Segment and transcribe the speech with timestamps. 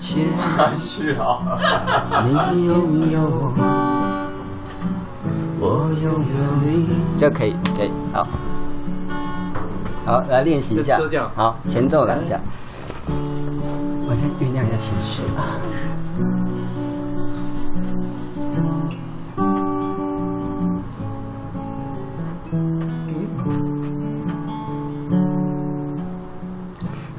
[0.00, 0.24] 前，
[0.74, 1.38] 是啊，
[2.24, 3.20] 你拥有
[3.56, 3.62] 我，
[5.60, 6.88] 我拥有你。
[7.18, 8.26] 这可以，可以，好，
[10.06, 10.98] 好，来练习一下，
[11.36, 12.40] 好，前奏来一下，
[13.06, 15.22] 我先酝酿一下情绪。
[15.36, 15.44] 啊。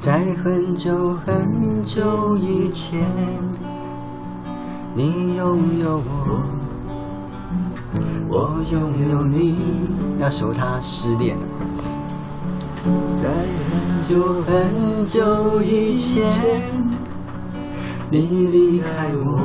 [0.00, 1.51] 在很久很
[1.84, 3.00] 久以前，
[4.94, 6.42] 你拥有我，
[8.28, 9.88] 我拥有你。
[10.18, 11.44] 那时候他失恋了。
[13.14, 16.60] 在很久很久以前，
[18.10, 19.40] 你离开我，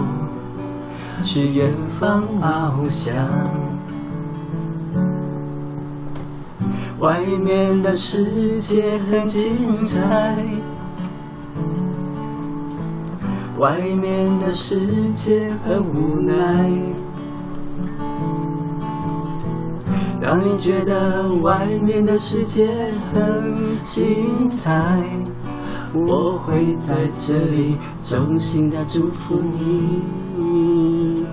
[1.24, 3.16] 去远方翱翔。
[7.00, 10.36] 外面的世界很精彩，
[13.60, 16.70] 外面的世界很无奈。
[20.22, 22.68] 让你觉得外面的世界
[23.14, 25.04] 很精彩，
[25.94, 30.04] 我会在这里衷心的祝福你。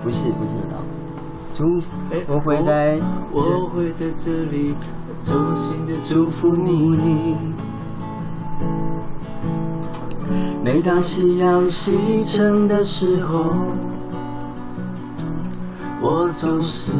[0.01, 0.79] 不是不是啊，
[1.53, 1.91] 祝福
[2.27, 2.99] 我会在
[3.31, 4.75] 我会在这里。
[5.23, 7.35] 衷心的祝福你。
[10.63, 13.53] 每当夕阳西沉的时候，
[16.01, 16.91] 我总是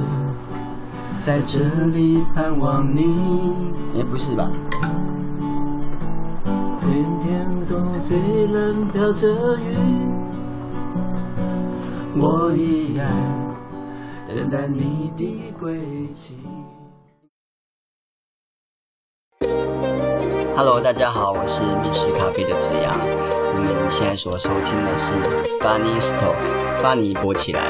[1.22, 3.54] 在这里盼望你。
[3.96, 4.50] 也不是吧？
[6.80, 9.76] 天天都虽然飘着雨，
[12.16, 13.10] 我依然
[14.28, 16.38] 等待你的归期。
[20.58, 22.98] Hello，大家好，我是密室咖啡的子阳。
[23.56, 25.12] 你们现在所收听的是
[25.60, 27.62] Bunny's Talk，巴尼播起来。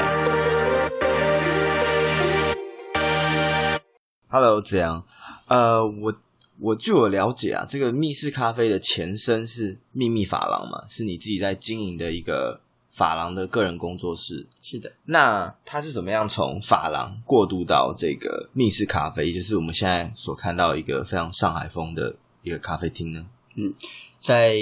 [4.28, 5.02] Hello，子阳。
[5.48, 6.14] 呃，我
[6.60, 12.60] 我据我了解啊，这个密室咖啡的前身是秘密法廊嘛，是你自己在经营的一个
[12.92, 14.46] 法廊的个人工作室。
[14.62, 14.92] 是的。
[15.06, 22.14] 那它是怎么样从法廊过渡到这个密室咖啡，就是我们现在所看到一个非常上海风的？
[22.46, 23.26] 一个咖啡厅呢？
[23.56, 23.74] 嗯，
[24.20, 24.54] 在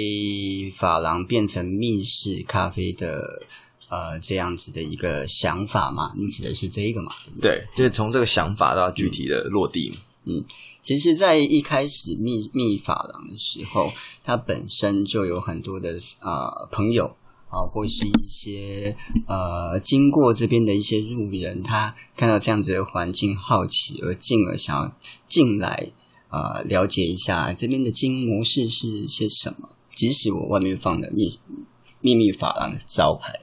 [0.75, 3.43] 法廊变成密室咖啡的
[3.89, 6.11] 呃这样子的一个想法嘛？
[6.17, 7.11] 你指的是这个嘛？
[7.39, 9.93] 对，就是从这个想法到具体的落地。
[10.23, 10.45] 嗯，嗯，
[10.81, 13.91] 其实，在一开始密密法廊的时候，
[14.23, 17.05] 它本身就有很多的呃朋友
[17.49, 18.95] 啊，或是一些
[19.27, 24.97] 呃经过这边的一些路人，他看到这样子的环境，好奇而进而想要
[25.29, 25.91] 进来。
[26.35, 29.69] 呃，了解一下这边的经营模式是些什么？
[29.95, 31.39] 即使我外面放的秘
[32.01, 33.39] 秘密法廊的招牌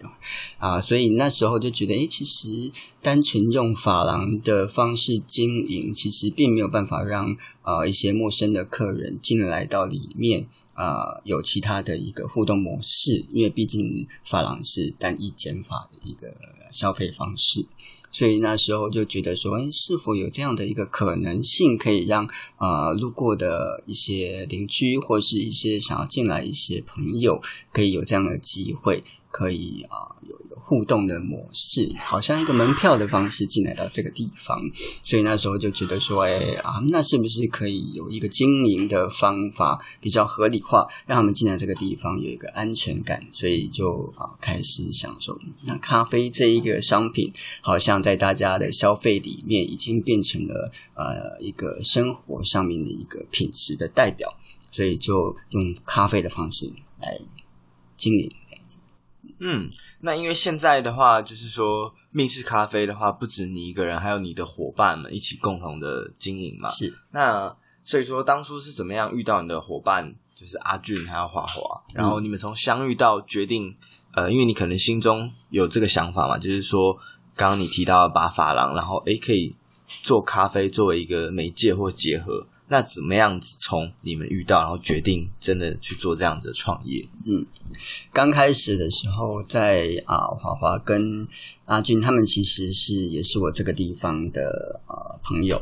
[0.58, 2.70] 啊，所以那时候就觉得，诶，其实
[3.00, 16.34] 单纯用法廊的方式经营，其实并没有办法让呃一些陌生的客人进来到里面啊，有其他的一个互动模式，因为毕竟发廊是单一减法的一个
[16.70, 17.66] 消费方式。
[18.12, 22.24] 所以那时候就觉得说，哎，是否有这样的一个可能性，可以让
[22.56, 27.40] 啊、呃、路过的一些邻居或是一些想要进来一些朋友，
[27.72, 29.02] 可以有这样的机会，
[29.32, 29.96] 可以啊、
[30.28, 34.60] 有一个互动的模式，好像一个门票的方式进来到这个地方。
[35.02, 43.26] 所以那时候就觉得说，诶啊，那是不是可以有一个经营的方法比较合理化，让他们进来这个地方有一个安全感？
[43.32, 45.34] 所以就啊开始想说，
[45.64, 47.32] 那咖啡这一个商品
[47.62, 48.02] 好像。
[48.02, 54.28] 在大家的消费里面，已经变成了呃一个生活上面的一个品质的代表，
[54.72, 56.66] 所以就用咖啡的方式
[57.00, 57.16] 来
[57.96, 58.28] 经营。
[59.44, 59.68] 嗯，
[60.00, 66.68] 那因为现在的话，就是说密室咖啡的话，不止你一个人，还有你的伙伴们一起共同的经营嘛。
[66.68, 66.94] 是。
[67.12, 73.76] 那所以说，当初是怎么样遇到你的伙伴，就是阿俊还有华华，然后你们从相遇到决定，
[74.14, 76.96] 呃，因为你可能心中有这个想法嘛，就是说。
[77.34, 79.56] 刚刚你提到把发廊，然后诶可以
[80.02, 87.06] 做咖啡作为一个媒介或结合，那怎么样子从你们遇到，然后决定真的去做这样子的创业？
[87.26, 87.44] 嗯，
[88.14, 91.28] 刚开始的时候在，啊华华跟
[91.66, 95.60] 阿俊他们其实是也是我这个地方的呃朋友，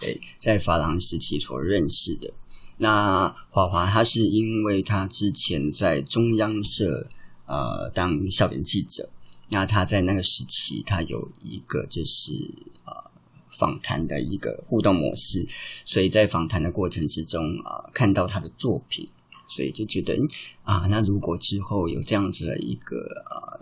[0.00, 2.32] 对，在法郎时期所认识的。
[2.78, 7.06] 那华华他是因为他之前在中央社
[7.44, 9.10] 呃当校园记者。
[9.50, 12.32] 那他在那个时期，他有一个就是
[12.86, 13.05] 呃
[13.58, 15.46] 访谈的一个互动模式，
[15.84, 19.08] 所以在访谈的过程之中啊、看到他的作品
[19.48, 20.18] 所以就觉得
[20.62, 22.96] 啊，那如果之后有这样子的一个
[23.30, 23.60] 呃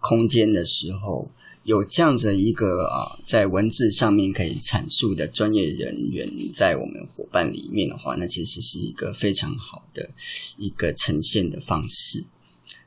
[0.00, 1.30] 空间的时候，
[1.64, 10.10] 有这样子一个啊，在文字上面可以阐述的专业人员在我们伙伴里面的话，那其实是一个非常好的
[10.58, 12.24] 一个呈现的方式。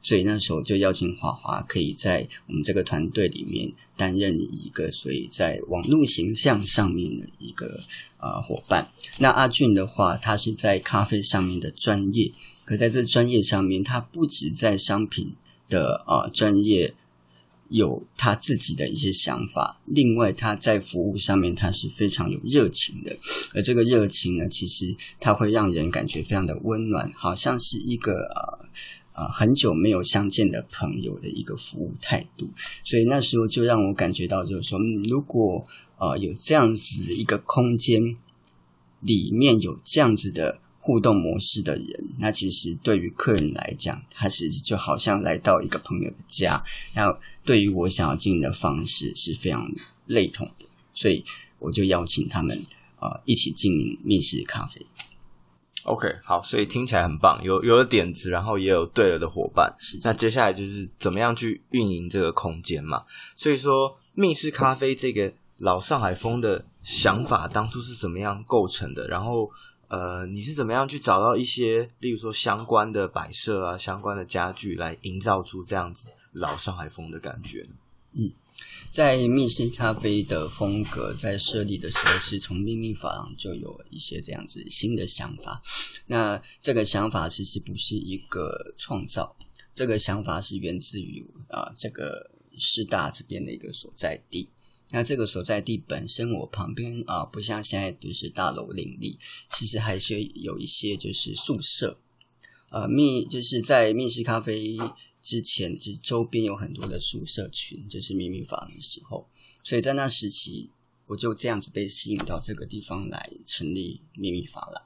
[0.01, 7.79] 所以那时候就邀请华华可以在我们这个团队里面担任一个，所以在网络形象上面的一个
[8.17, 8.87] 呃伙伴。
[9.17, 12.31] 那阿俊的话，他是在咖啡上面的专业，
[12.63, 15.33] 可在这专业上面，他不止在商品
[15.67, 16.93] 的呃专业
[17.67, 23.15] 有他自己的一些想法，另外他在服务上面他是非常有热情的，
[23.53, 28.69] 而这个热情呢，其实他会让人感觉非常的温暖，好像是一个呃。
[29.13, 32.49] 啊，很久没有相见的朋友的一个服务态度，
[32.83, 34.79] 所以那时候就让我感觉到，就是说，
[35.09, 35.65] 如果
[35.97, 38.15] 呃有这样子的一个空间
[39.01, 46.63] 里面有这样子的互动模式的人，那其实对于客人来讲，他其实就好像来到一个朋友的家。
[46.95, 47.05] 那
[47.43, 49.69] 对于我想要经营的方式是非常
[50.05, 51.23] 类同的，所以
[51.59, 52.57] 我就邀请他们
[52.97, 54.85] 啊、呃、一起经营密室咖啡。
[55.83, 59.73] OK，好，所以听起来很棒，有有了点子，然后也有对了的伙伴。
[59.79, 63.01] 是是，那接下来就是怎么样去运营这个空间嘛？
[63.35, 69.07] 所以说，密室咖啡这个老上海风的想法当初是怎么样构成的？
[69.07, 69.49] 然后，
[69.87, 77.69] 呃，你是怎么样去找到一些，例如说相关的摆设啊、相关的家具，来营造出这样子老上海风的感觉呢？
[78.13, 78.31] 嗯。
[78.91, 85.61] 在密室咖啡的风格在设立的时候，是从秘密发廊就有一些这样子新的想法。
[86.07, 89.35] 那这个想法其实不是一个创造，
[89.75, 94.49] 这个想法是源自于啊这个师大这边的一个所在地。
[94.91, 99.19] 那这个所在地本身，我旁边啊不像现在都是大楼林立，
[99.51, 101.99] 其实还是有一些就是宿舍。
[102.71, 104.77] 呃，密就是在密室咖啡
[105.21, 109.27] 之前，其实周边有很多的宿舍群，就是秘密法廊的时候，
[109.63, 110.69] 所以在那时期，
[111.07, 114.83] 我就这样子被吸引到这个地方来成立秘密法廊，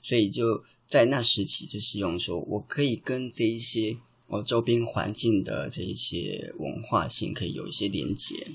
[0.00, 3.98] 所以就在那时期就希望说，我可以跟这一些
[4.28, 8.46] 我周边环境的这一些文化性可以有一些连结，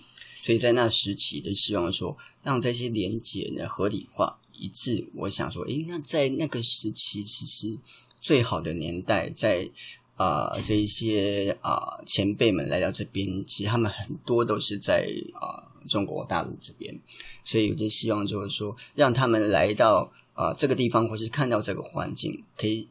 [0.42, 5.08] 所以在那时期就希望说，让这些连结呢合理化一致。
[5.14, 7.78] 我想说，诶，那在那个时期，其实。
[8.20, 9.70] 最好的年代在，
[10.18, 17.00] 啊这一些啊、前辈们来到这边，其实他们很多都是在啊、中国大陆这边，
[17.46, 22.88] 所以我就希望就是说，让他们来到啊、这个地方，或是看到这个环境，可以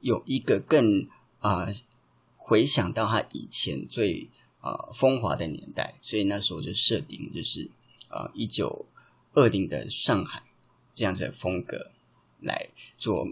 [0.00, 1.06] 有一个更
[1.40, 1.68] 啊、
[2.36, 4.28] 回想到他以前最
[4.60, 7.70] 啊、风华的年代，所以那时候就设定就是
[8.08, 8.86] 啊一九
[9.34, 10.42] 二零的上海
[10.94, 11.90] 这样子的风格
[12.40, 13.26] 来做。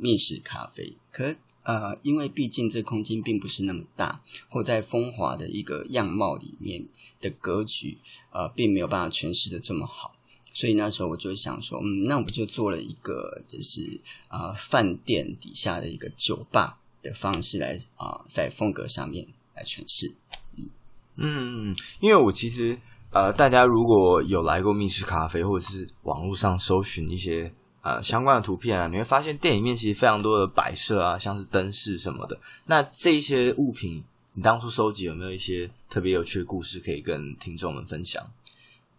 [0.00, 6.86] 密室咖啡，可呃，因为毕竟这空间并不是那么大，或在风华的一个样貌里面
[7.20, 7.98] 的格局，
[8.30, 10.12] 呃，并没有办法诠释的这么好，
[10.54, 20.14] 所以那时候我就想说，嗯，那我就做了一个就是啊、呃，饭店底下的一个酒吧的方式来啊、呃，在风格上面来诠释。
[20.56, 20.70] 嗯
[21.16, 22.78] 嗯，因为我其实
[23.10, 27.52] 呃，大家如果有来过密室咖啡，或者是网络上搜寻一些。
[27.88, 32.38] 呃，相关的图片啊，你会发现店里面其实非常多的摆设啊，像是灯饰什么的。
[32.66, 34.04] 那这些物品，
[34.34, 38.30] 你当初收集有没有一些特别有趣的故事可以跟听众们分享？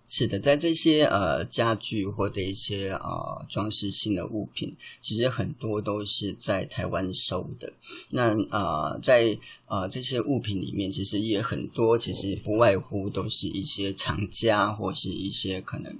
[0.09, 7.71] 是的，在这些呃家具或者一些呃装饰性的物品，其实很多都是在台湾收的。
[8.09, 15.93] 那呃，在呃这些物品里面，其实也很多，其实不外乎都是一些藏家或是一些可能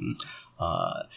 [0.57, 1.07] 呃。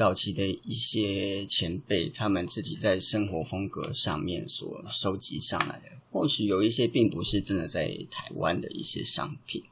[0.00, 9.62] 早期的一些前辈，他们自己在生活风格上面所收集上来的，或许有一些并不是真的在台湾的一些商品。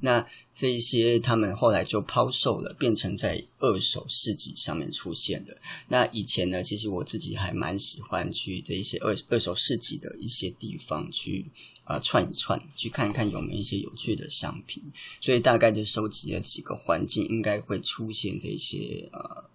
[0.00, 5.56] 那这一些他们后来就抛售了，变成在二手市集上面出现的。
[5.86, 11.46] 那以前呢，其实我自己还蛮喜欢去这一些二二手市集的一些地方去
[11.84, 14.82] 啊、串一串，去看看有没有一些有趣的商品。
[15.20, 19.49] 所以大概就收集了几个环境应该会出现这些呃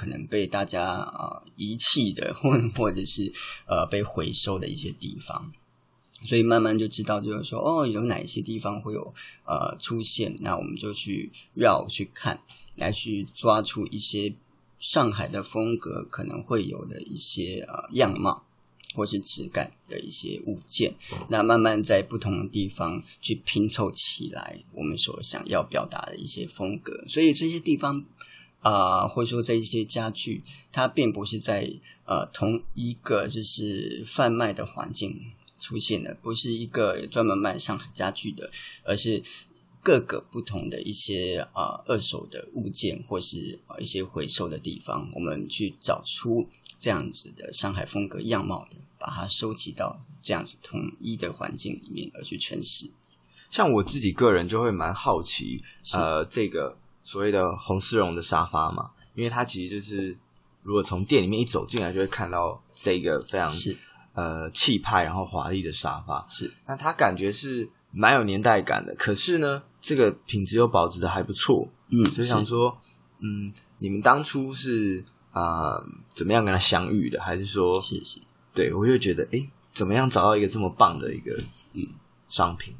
[0.00, 3.30] 可能被大家啊、呃、遗弃的，或或者是
[3.66, 5.52] 呃被回收的一些地方。
[6.24, 9.12] 所以慢慢就知道，就是说，哦，有哪些地方会有
[9.44, 12.40] 呃出现，那我们就去绕去看，
[12.76, 14.34] 来去抓出一些
[14.78, 18.46] 上海的风格可能会有的一些呃样貌，
[18.94, 20.94] 或是质感的一些物件。
[21.28, 27.04] 那慢慢在不同的地方去拼凑起来，我们所想要表达的一些风格。
[27.06, 28.02] 所以这些地方
[28.60, 31.70] 啊、呃，或者说这一些家具，它并不是在
[32.04, 38.50] 呃同一个就是贩卖的环境出现的，不是一个专门卖上海家具的，
[38.84, 39.22] 而是
[39.82, 46.46] 各个不同的一些啊、呃、二手的物件，或是一些回收的地方，我们去找出
[46.78, 52.90] 这样子的上海风格样貌的，把它收集到这样子统一的环境里面而去诠释。
[53.50, 55.60] 像我自己个人就会蛮好奇，
[55.94, 60.16] 呃，这个所谓的红丝绒的沙发嘛，因为它其实就是
[60.62, 63.76] 如果从店里面一走进来，就会看到这个非常是
[64.14, 66.26] 呃气派然后华丽的沙发。
[66.28, 71.68] 是，那它感觉是蛮有年代感的，可是呢，这个品质又保持的还不错。
[71.88, 72.78] 嗯，所以想说，
[73.18, 77.20] 嗯，你们当初是啊、呃、怎么样跟他相遇的？
[77.20, 78.20] 还是说，是是，
[78.54, 81.32] 对我就觉得，哎，怎么样找到一个这么棒的一个
[81.72, 81.82] 嗯
[82.28, 82.74] 商品？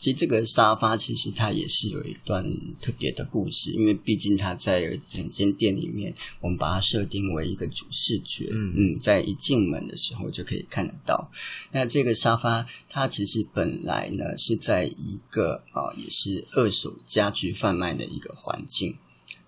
[0.00, 2.42] 其实这个沙发其实它也是有一段
[2.80, 11.30] 特别的故事，因为毕竟它在整间店里面，我们把它设定为一个主视觉，嗯嗯，在一进门的时候就可以看得到。
[11.72, 18.96] 那这个沙发它其实本来呢是在一个啊、呃、也是二手家具贩卖的一个环境。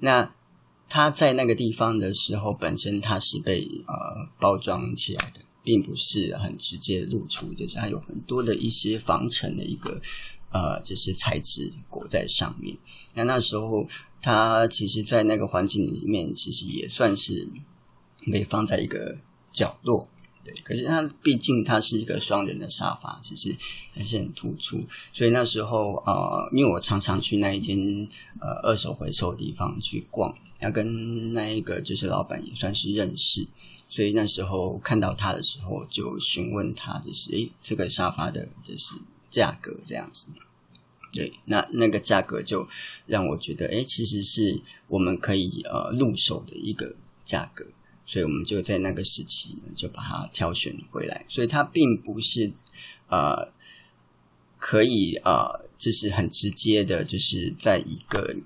[0.01, 0.35] 那
[0.91, 9.99] 它在那个地方的时候，本身它是被呃包装起来的，并不是很直接露出，就是它有很多的一些防尘的一个。
[10.53, 12.77] 呃，就是材质裹在上面。
[13.15, 13.87] 那那时候，
[14.21, 17.49] 它其实，在那个环境里面，其实也算是
[18.31, 19.17] 被放在一个
[19.53, 20.09] 角落。
[20.45, 23.55] 对，可是它毕竟它是一个双人的沙发，其实
[23.95, 24.85] 还是很突出。
[25.13, 27.79] 所以那时候，呃，因为我常常去那一间
[28.41, 33.47] 呃二手回收的地方去逛，要跟那一个就是老板也算是认识。
[33.89, 38.95] 所以那时候看到他的时候，就询问他，就是诶，这个沙发的，就是。
[39.33, 40.27] 价格这样子，
[41.13, 42.69] 对，那那个价格就
[43.07, 47.65] 让我觉得，哎，其实是我们可以呃入手的一个价格，
[48.05, 51.25] 所以我们就在那个时期呢，就把它挑选回来。
[51.29, 52.53] 所以它并不是
[53.09, 53.51] 呃
[54.59, 58.37] 可以呃就是很直接的，就是在一个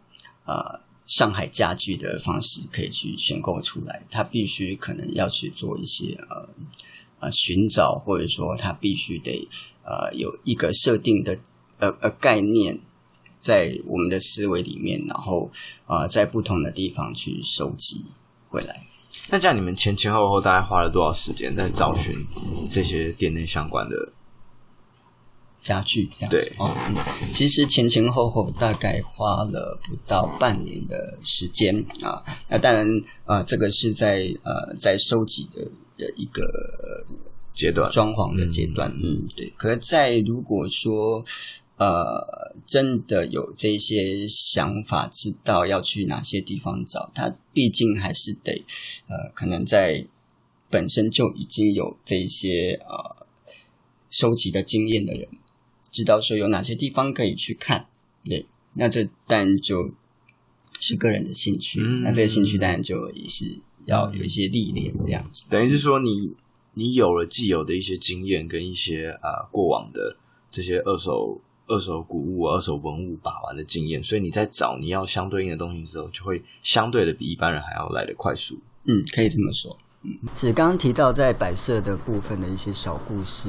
[0.45, 6.49] 呃上海家具的方式可以去选购出来，它必须可能要去做一些呃。
[7.19, 9.49] 呃，寻找或者说他必须得
[9.83, 11.39] 呃有一个设定的
[11.79, 12.79] 呃呃概念
[13.41, 15.51] 在我们的思维里面，然后
[15.87, 18.05] 啊、呃、在不同的地方去收集
[18.49, 18.83] 回来。
[19.31, 22.15] 那这样你们前前后后大概花了多少时间在找寻
[22.71, 24.13] 这些店内相关的
[25.63, 26.11] 家具？
[26.13, 26.95] 这样子对哦，嗯，
[27.33, 32.23] 其实前前后后大概花了不到半年的时间啊。
[32.51, 32.87] 那当然
[33.25, 35.67] 啊、呃，这个是在呃在收集的。
[35.97, 36.43] 的一个
[37.55, 39.51] 阶段，装潢的阶段，嗯，对。
[39.57, 41.25] 可是，在如果说
[41.77, 48.65] 呃，真的有这些想法，知道要去哪些地方找，他毕竟还是得
[49.09, 50.07] 呃，可能在
[50.71, 53.27] 本身就已经有这些呃
[54.09, 55.29] 收集的经验的人，
[55.91, 57.89] 知道说有哪些地方可以去看，
[58.25, 58.47] 对。
[58.75, 59.95] 那这当然就
[60.81, 63.59] 是个人的兴趣，嗯、那这个兴趣当然就也是。
[63.87, 66.31] 要有一些历练这样子，等于是说你
[66.75, 70.17] 你有了既有的一些经验跟一些啊、呃、过往的
[70.51, 78.59] 这些二手二手古物、二手文物把玩的经验，所以你在找你要相对应的东西的时候，就会相对的比一般人还要来得快速。
[78.85, 79.77] 嗯，可以这么说。
[80.03, 83.49] 嗯，是刚刚提到在摆设的部分的一些小故事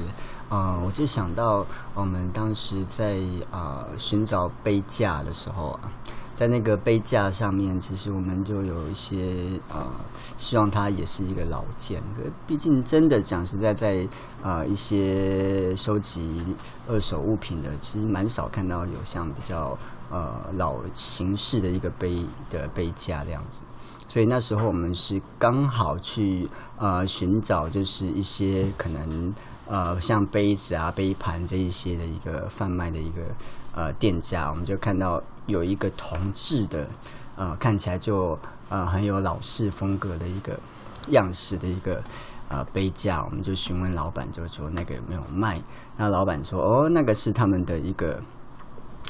[0.50, 3.18] 啊、呃，我就想到我们当时在
[3.52, 5.92] 啊、呃、寻找杯架的时候啊。
[6.38, 9.92] 在那个杯架上面，其实我们就有一些呃，
[10.38, 12.00] 希望它也是一个老件。
[12.46, 14.08] 毕竟真的讲实在，在
[14.44, 16.46] 呃一些收集
[16.88, 19.76] 二手物品的，其实蛮少看到有像比较
[20.12, 23.62] 呃老形式的一个杯的杯架这样子。
[24.08, 29.34] 所以那时候我们是刚好去呃寻找，就是一些可能
[29.66, 33.24] 呃像杯子啊、杯盘这一些的一个贩卖的一个
[33.78, 35.24] 呃店家，我们就看到。
[35.48, 36.86] 有一个铜制的，
[37.38, 40.60] 呃，看起来就呃很有老式风格的一个
[41.12, 42.04] 样式的一个
[42.50, 45.62] 呃杯架，我们就询问老板，就说那个有没有卖？
[45.96, 48.22] 那老板说，哦，那个是他们的一个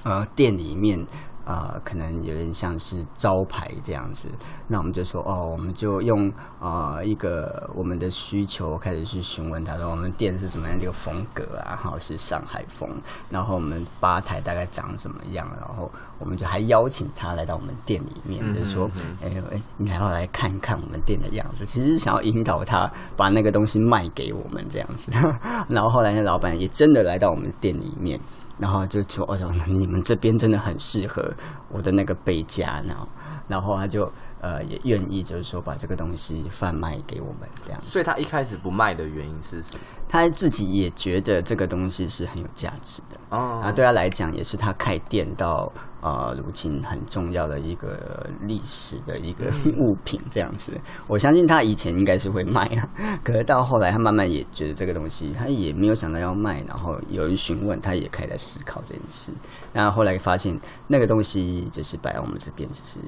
[0.03, 1.03] 呃店里面。
[1.47, 4.27] 啊、呃，可能有点像是招牌这样子，
[4.67, 6.27] 那我们就说哦，我们就用
[6.59, 12.89] 啊、呃、一个我们的需求开始去询问他说，我们店是怎么样的一个风格啊，然后是上海风，
[13.29, 15.89] 然后我们吧台大概长怎么样，然后
[16.19, 25.13] 我们就还邀请他来到我们店里面，嗯、就是说，哎哎，你还要来看看我们店的样子，其实想要引导他把那个东西卖给我们这样子，
[25.69, 28.19] 然后后来那老板也真的来到我们店里面。
[28.57, 29.37] 然后就说：“哦，
[29.67, 31.31] 你们这边真的很适合
[31.69, 33.07] 我的那个背夹。”然后，
[33.47, 34.11] 然后他就
[34.41, 37.79] 呃也愿意就是说把这个东西贩卖给我们这样。
[37.81, 39.79] 所以他一开始不卖的原因是什么？
[40.09, 45.71] 他自己也觉得这个东西是很有价值的哦，啊，对他来讲也是他开店到
[46.07, 49.45] 啊如今很重要的一个历史的一个
[49.77, 50.71] 物品这样子。
[51.07, 52.89] 我相信他以前应该是会卖啊，
[53.23, 59.31] 可是到后来他慢慢也觉得这个东西他也没有想到要卖，然后有人询问，他也开始思考这件事。
[59.73, 62.99] 那后来发现那个东西就是摆在我们这边，就是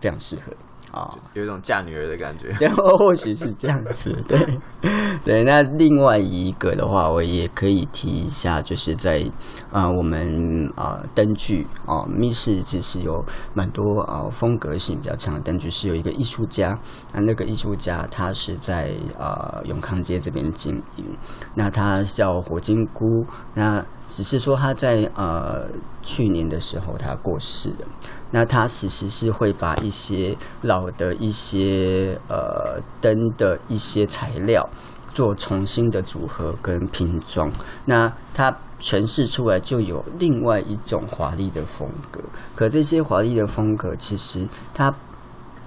[0.00, 0.52] 非常适合。
[0.92, 4.58] 啊，有一种嫁女儿的感觉， 然后或许是这样子， 对，
[5.24, 5.42] 对。
[5.44, 9.18] 那另外一个的话，我也可以提一下，就是在
[9.70, 16.78] 啊、呃，我们啊、呃、灯具啊，密室其实有蛮多啊、呃、风格性比较强的灯具，是有一个艺术家，
[17.12, 21.04] 那那个艺术家他是在啊、呃、永康街这边经营，
[21.54, 25.68] 那他叫火金菇，那只是说他在呃
[26.02, 27.86] 去年的时候他过世了。
[28.30, 34.68] 那它其实是会把一些老的一些呃灯的一些材料
[35.12, 37.50] 做重新的组合跟拼装，
[37.86, 42.20] 那它诠释出来就有另外一种华丽的风格。
[42.54, 44.92] 可这些华丽的风格其实它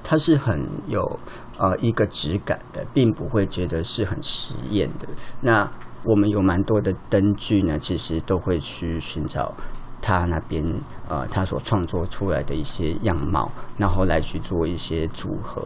[0.03, 1.19] 它是很有
[1.57, 5.07] 呃一个质感的，并不会觉得是很实验的。
[5.41, 5.69] 那
[6.03, 9.53] 我们有蛮多的灯具呢，其实都会去寻找。
[10.01, 10.63] 他那边
[11.07, 15.65] 呃，他所创作出来的一些样貌，然后来去做一些组合。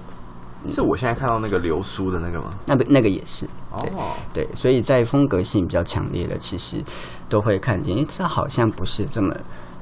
[0.69, 2.49] 是我现在看到那个流苏的那个吗？
[2.65, 3.45] 那个那个也是
[3.79, 6.81] 对哦，对，所以在风格性比较强烈的，其实
[7.27, 9.35] 都会看见，因为它好像不是这么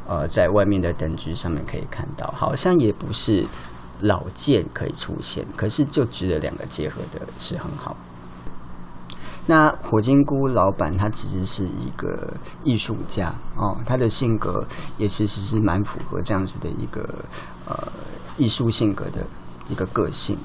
[0.08, 3.46] 呃，在外面的灯具上面可以看到，好像也不是
[4.00, 7.96] 老件可以出现，可是就值得两个结合的是很好。
[9.51, 14.65] 那火金菇老板他其实是一个艺术家哦，他的性格
[14.98, 17.01] 也其实是蛮符合这样子的一个
[17.67, 17.75] 呃
[18.38, 19.27] 艺术性格的
[19.67, 20.38] 一个个性，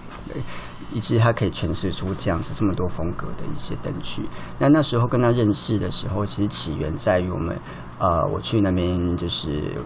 [0.93, 4.29] 以致他可以诠释出这样子这么多风格的一些灯具。
[4.59, 7.57] 那那时候跟他认识的时候，其实起源在于我们
[8.01, 9.77] 呃我去那边就是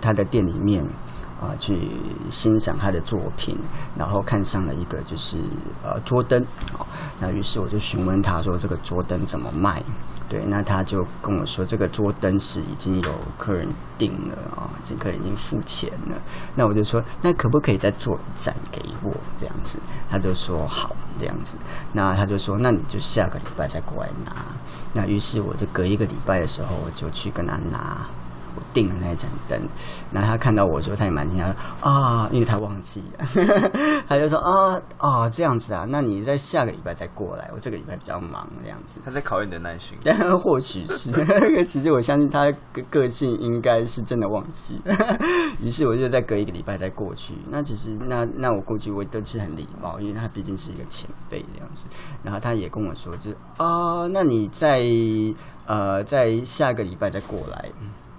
[0.00, 0.84] 他的店里面。
[1.40, 1.90] 啊，去
[2.30, 3.58] 欣赏他的作品，
[3.96, 5.38] 然后看上了一个就是
[5.82, 6.86] 呃桌灯，好，
[7.20, 9.82] 那于是我就询问他说这个桌灯怎么卖？
[10.28, 16.16] 对，那他就跟我说这个桌灯是已经有客人订了啊，这客人已经付钱了。
[16.56, 19.78] 那我就说那可不可以再做一盏给我这样子？
[20.10, 21.56] 他就说好这样子。
[21.92, 24.44] 那他就说那你就下个礼拜再过来拿。
[24.94, 28.08] 那于是我就隔一个礼拜的时候我就去跟他拿。
[28.76, 29.58] 我订的那盏灯，
[30.12, 33.24] 然后他看到我说，他也蛮惊讶啊，因为他忘记了，
[34.06, 39.00] 他就说啊啊这样子啊，那你在下个礼拜再过来，我这个礼拜比较忙这样子。
[39.02, 39.96] 他在考验你的耐心，
[40.44, 41.10] 或许是，
[41.64, 44.78] 其实我相信他个个性应该是真的忘记。
[45.62, 47.32] 于是我就再隔一个礼拜再过去。
[47.48, 51.86] 那其实那那我过去我都是很礼貌，因为他毕竟是一个前辈这样子。
[52.22, 54.84] 然后他也跟我说，就是啊，那你在
[55.66, 57.70] 呃在下个礼拜再过来。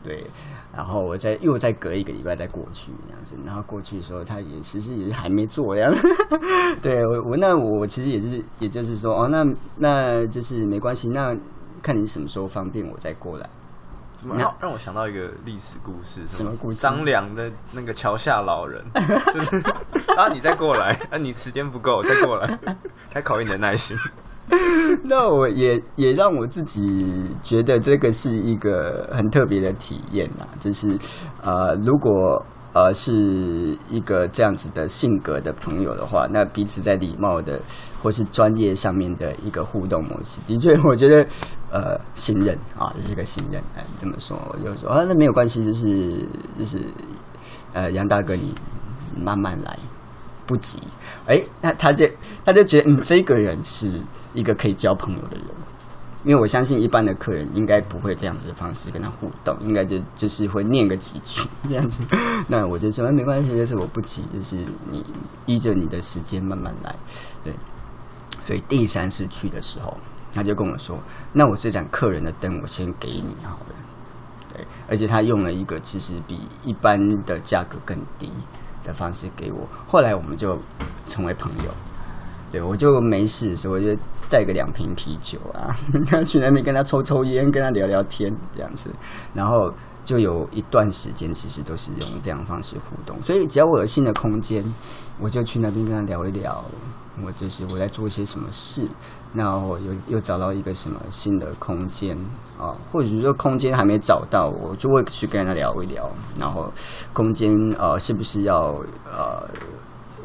[0.07, 0.25] 对，
[0.73, 5.89] 然后我再又再隔一个礼拜再过去这样子，然后过去的时候他也其实也是还没做呀。
[6.81, 9.45] 对我我那我其实也是，也就是说哦，那
[9.77, 11.35] 那就是没关系，那
[11.83, 13.49] 看你什么时候方便，我再过来。
[14.15, 16.21] 怎么让让我想到一个历史故事？
[16.31, 16.79] 什么故事？
[16.79, 18.83] 张良的那个桥下老人，
[19.33, 19.57] 就是
[20.17, 22.59] 啊，你再过来，啊，你时间不够，再过来，
[23.11, 23.95] 太考验你的耐心。
[25.03, 30.97] 那我也也让我自己觉得这个是一个很特别的体验啊，就是
[31.41, 32.41] 呃，如果
[32.73, 37.61] 呃是一个这样子的性格的朋友的话，那彼此在礼貌的
[38.01, 41.25] 或是专业上面的一个互动模式，的确，我觉得
[41.69, 43.61] 呃信任啊，这是个信任。
[43.75, 46.25] 哎，这么说，我就说啊，那没有关系，就是
[46.57, 46.79] 就是
[47.73, 48.55] 呃，杨大哥，你
[49.21, 49.77] 慢慢来。
[50.47, 50.79] 不急，
[51.27, 52.09] 哎，那他就
[52.45, 54.01] 他就觉得，嗯，这个人是
[54.33, 55.45] 一个可以交朋友的人，
[56.23, 62.01] 因为我相信一般的客人应该不会这样子的方式跟他互动，应该就就是会念个几句 这样子。
[62.47, 65.05] 那我就说，没关系，就是我不急，就是你
[65.45, 66.95] 依着你的时间慢慢来。
[67.43, 67.53] 对，
[68.45, 69.95] 所以第三次去的时候，
[70.33, 70.97] 他就跟我说，
[71.33, 73.75] 那我这盏客人的灯，我先给你好了。
[74.53, 78.31] 对，而且他用了一个其实比一般的价格更低。
[78.87, 80.57] 的方式给我，后来我们就
[81.07, 81.71] 成为朋友。
[82.49, 83.93] 对，我就没事的时候，我就
[84.29, 85.75] 带个两瓶啤酒啊，
[86.25, 88.89] 去那边跟他抽抽烟，跟他聊聊天这样子，
[89.33, 89.69] 然后
[90.05, 93.21] 就有一段时间其实都是用这样方式互动。
[93.21, 94.63] 所以只要我有新的空间，
[95.19, 96.63] 我就去那边跟他聊一聊，
[97.21, 98.87] 我就是我在做些什么事。
[99.33, 102.17] 那我又又找到一个什么新的空间
[102.57, 102.75] 啊？
[102.91, 106.09] 或者说空间还没找到，我就会去跟他聊一聊。
[106.39, 106.71] 然后
[107.13, 109.47] 空间呃，是不是要呃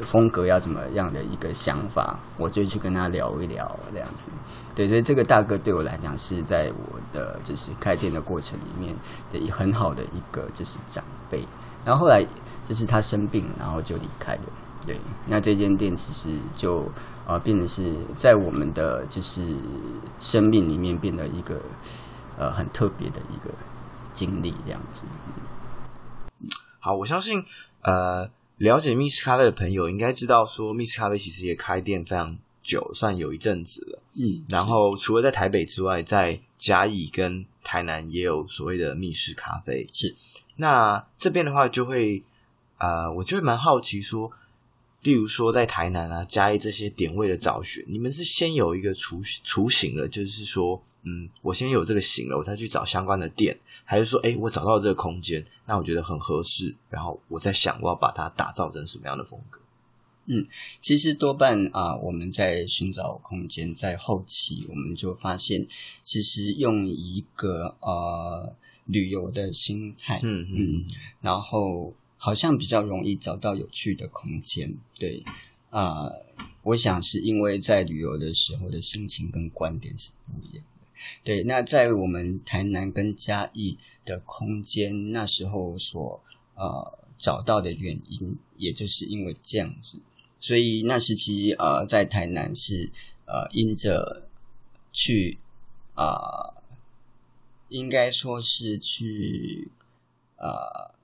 [0.05, 4.31] 风格要怎么样的一个想法，我就去跟他聊一聊这样子。
[4.75, 8.97] 对，所以这个大哥对我来讲是在我的就是开店的过程里面
[9.31, 11.45] 的很好的一个就是长辈。
[11.85, 12.25] 然后后来
[12.65, 14.43] 就是他生病，然后就离开了。
[14.87, 16.85] 对，那这间店其实就
[17.26, 19.56] 啊、呃、变成是在我们的就是
[20.18, 21.61] 生命里面变得一个
[22.38, 23.54] 呃很特别的一个
[24.12, 25.04] 经历这样子。
[26.78, 27.44] 好，我相信
[27.82, 34.02] 呃了解密室咖啡的朋友应该知道说，密室咖啡其实也开店非常久，算有一阵子了。
[34.14, 39.87] 嗯，然后除了在台北之外，在嘉义跟台南也有所谓的密室咖啡。
[39.92, 40.14] 是，
[40.56, 42.24] 那这边的话就会
[42.78, 44.30] 呃，我就会蛮好奇说。
[45.03, 59.61] 例如说，在台南啊、嘉义这些点位的找寻，你们是先有一个雏雏形了，就是说，嗯，我先有这个形了，我再去找相关的店，还是说，哎，我找到这个空间，那我觉得很合适，然后我在想，我要把它打造成什么样的风格？
[60.27, 60.47] 嗯，
[60.81, 65.67] 其实多半啊，我们在寻找空间，在后期我们就发现，
[66.05, 70.85] 其实用一个呃旅游的心态，嗯嗯，嗯，
[71.21, 71.93] 然后。
[72.24, 75.24] 好像比较容易找到有趣的空间，对
[75.70, 76.08] 啊、
[76.62, 80.87] 我想是因为在旅游的时候的心情跟观点是不一样的。
[81.24, 86.22] 对，那在我们台南跟嘉义的空间，那时候所
[86.54, 89.98] 呃找到的原因，也就是因为这样子，
[90.38, 92.88] 所以那时期呃在台南是
[93.26, 94.28] 呃因着
[94.92, 95.40] 去
[95.94, 96.62] 啊、呃，
[97.68, 99.72] 应该说是去
[100.37, 101.02] 呃。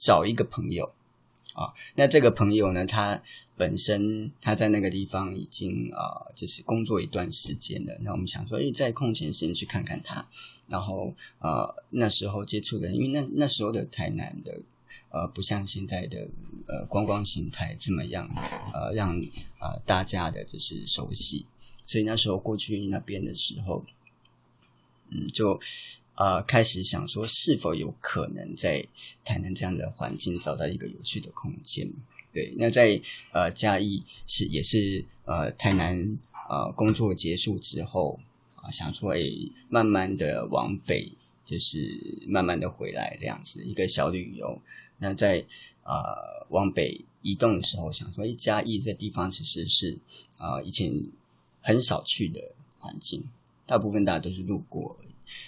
[0.00, 0.92] 找一个朋友
[1.54, 3.22] 啊，那这个朋友呢，他
[3.56, 7.98] 本身他在那个地方已经啊，就是工作一段时间了。
[8.00, 10.26] 那我们想说，诶，在空闲时间去看看他。
[10.68, 14.60] 然后啊，那时候接触的，因为那那时候的台南的
[15.10, 16.28] 呃，不像现在的
[16.66, 18.26] 呃观光形态这么样
[18.72, 19.20] 呃，让、
[19.58, 21.46] 呃、大家的就是熟悉。
[21.84, 23.84] 所以那时候过去那边的时候，
[25.10, 25.60] 嗯，就。
[26.20, 28.86] 呃，开始想说是否有可能在
[29.24, 31.90] 台南这样的环境找到一个有趣的空间？
[32.30, 33.00] 对，那在
[33.32, 36.18] 呃嘉义是也是呃台南
[36.50, 38.20] 呃工作结束之后
[38.56, 41.10] 啊、想说诶，慢慢的往北，
[41.46, 44.60] 就是慢慢的回来这样子一个小旅游。
[44.98, 45.42] 那在
[45.84, 49.98] 呃往北移动的时候，想说诶，嘉义这地方其实是
[50.36, 50.94] 啊、以前
[51.62, 53.24] 很少去的环境，
[53.64, 54.98] 大部分大家都是路过。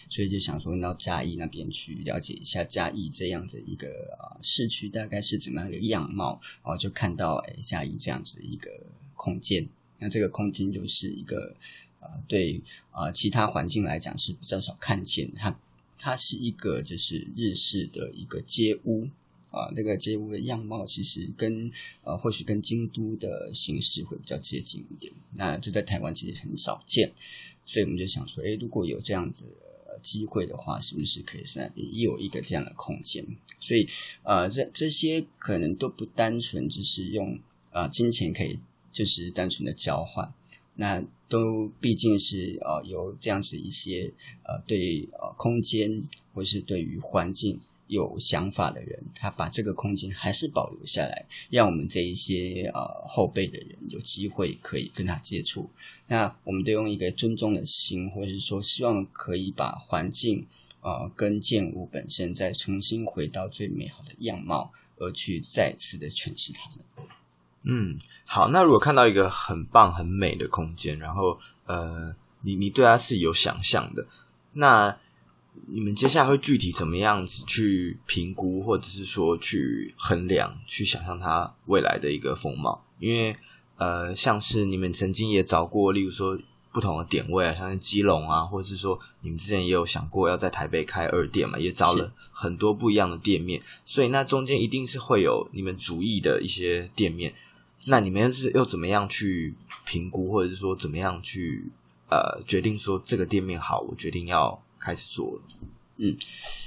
[0.09, 8.71] 所以就想说到嘉义那边去了解一下嘉义这样的一个啊市区大概是怎么样的样貌，然后就看到哎嘉义这样子一个
[9.14, 9.66] 空间，
[9.99, 11.57] 那这个空间就是一个
[12.01, 15.59] 啊对啊其他环境来讲是比较少看见，它
[15.97, 19.09] 它是一个就是日式的一个街屋
[19.51, 21.71] 啊，这个街屋的样貌其实跟
[22.03, 27.12] 呃或许跟京都的形式会比较接近一点，那这在台湾其实很少见，
[27.64, 29.45] 所以我们就想说，哎如果有这样子。
[30.00, 33.24] 机会的话，是不是可以在也有一个这样的空间？
[33.59, 33.88] 所以，
[34.22, 37.38] 呃，这这些可能都不单纯只是用
[37.70, 38.59] 呃金钱可以
[38.90, 40.33] 就是单纯的交换，
[40.76, 44.12] 那都毕竟是呃有这样子一些
[44.44, 46.00] 呃对呃空间
[46.33, 47.59] 或是对于环境。
[47.92, 55.68] 有想法的人，他把这个空间还是保留下来，让我们这一些呃后辈的人有机会可以跟他接触。
[56.07, 60.46] 那我们都用一个尊重的心，或者是说希望可以把环境
[60.81, 67.09] 呃跟建物本身再重新回到最美好的样貌，而去再次的诠释它们。
[67.64, 68.48] 嗯，好。
[68.48, 74.07] 那如果看到一个很棒很美的空间，然后呃，你你对它是有想象的，
[74.55, 74.96] 那。
[75.67, 82.85] 你们接下来会具体怎么样子去评估，或者是说去衡量、去想象它未来的一个风貌？
[82.99, 83.37] 因为
[83.77, 86.38] 呃，像是你们曾经也找过，例如说
[86.73, 97.35] 不同的点位啊，像是基隆啊，或者是说你们之前也有想过要在台北开二店嘛，也找了很多不一样的店面，所以那中间一定是会有你们主意的一些店面。
[97.88, 101.69] 那你们是又怎么样去评估，或者是说怎么样去
[102.12, 104.62] 呃决定说这个店面好，我决定要。
[104.85, 105.42] 开始做了，
[105.98, 106.16] 嗯，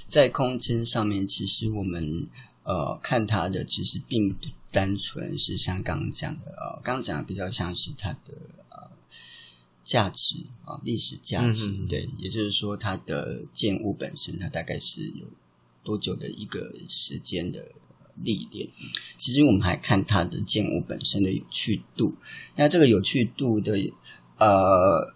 [0.07, 2.29] 在空间上面，其实我们
[2.63, 8.33] 呃看它的其实并不单纯是像刚刚讲的呃，刚刚讲的比较像是它的
[8.69, 8.89] 呃
[9.83, 15.25] 价值啊，历史价值，对，也就是说它的建物本身，它大概是有
[15.83, 17.73] 多久的一个时间的
[18.23, 18.65] 历练。
[19.17, 22.15] 其实我们还看它的建物本身的有趣度，
[22.55, 23.91] 那这个有趣度的
[24.37, 25.13] 呃。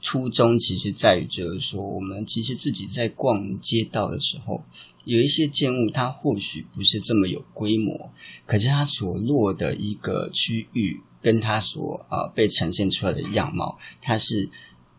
[0.00, 4.64] 初衷其实在于，就是说，我们其实自己在逛街道的时候，
[5.04, 8.12] 有一些建物，它或许不是这么有规模，
[8.46, 14.48] 可是它所落的一个区域，跟它所啊、被呈现出来的样貌，它是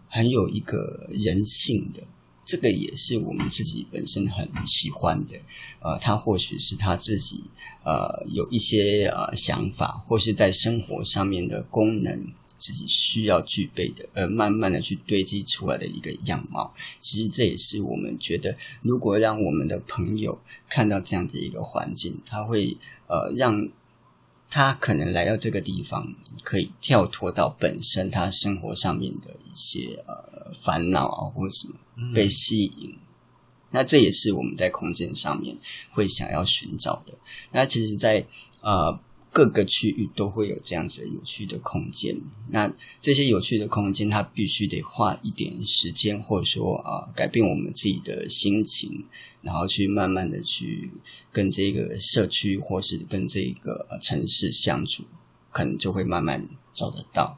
[0.08, 2.04] 很有一个人性的。
[2.46, 5.38] 这个也是我们自己本身很喜欢的。
[5.82, 7.44] 呃，它或许是他自己
[7.86, 12.34] 呃有一些呃想法，或是在生活上面的功能。
[12.60, 16.70] 自己需要具备的，而慢慢的去堆积出来的一个样貌。
[17.00, 23.70] 其实这也是我们觉得，如果让我们的朋友看到这样的一个环境，他会呃让
[24.50, 31.76] 他可能来到这个地方，可以跳脱到本身他生活上面的一些呃烦恼啊，或者什么
[32.14, 32.92] 被吸引。
[32.92, 33.00] 嗯。
[33.72, 35.56] 那这也是我们在空间上面
[35.92, 37.18] 会想要寻找的。
[37.52, 38.28] 那其实在，在
[38.62, 39.00] 呃。
[39.32, 49.06] 各个区域都会有这样子有趣的空间，那这些有趣的空间，它必须得花一点时间，或者说啊，改变我们自己的心情，
[49.44, 50.92] 然后去慢慢的去
[51.32, 55.04] 跟这个社区或是跟这个城市相处，
[55.52, 57.38] 可能就会慢慢找得到。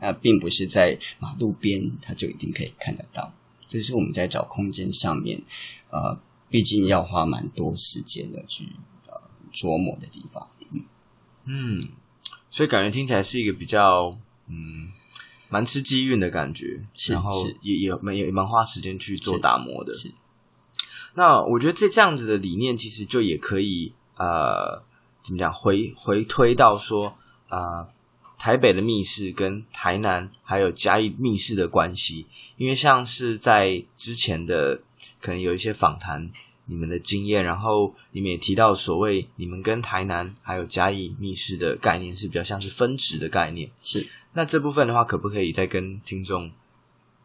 [0.00, 3.32] 那并不是在马路边，它就一定可以看得到。
[3.66, 5.42] 这是我们在找空间上面，
[5.90, 8.64] 呃，毕竟要花蛮多时间的去
[9.06, 9.20] 呃
[9.52, 10.48] 琢磨的地方。
[11.50, 11.88] 嗯，
[12.50, 14.92] 所以感觉听起来是一个比较嗯，
[15.48, 17.32] 蛮吃机运的感觉，是然后
[17.62, 19.94] 也也蛮也蛮花时间去做打磨的。
[19.94, 20.14] 是，是
[21.14, 24.82] 那我觉得这这样子的理念，其实就也可以呃，
[25.22, 27.16] 怎么讲回回推到说
[27.48, 27.88] 呃，
[28.38, 32.26] 台北的密室跟台南还有嘉义密室的关系，
[32.58, 34.82] 因为像是在之前的
[35.22, 36.30] 可能有一些访谈。
[36.70, 44.06] 你们的经验，然后你们也提到所谓你们跟台南还有嘉义密室的概念是比较像是分值的概念，是。
[44.34, 46.50] 那这部分的话，可不可以再跟听众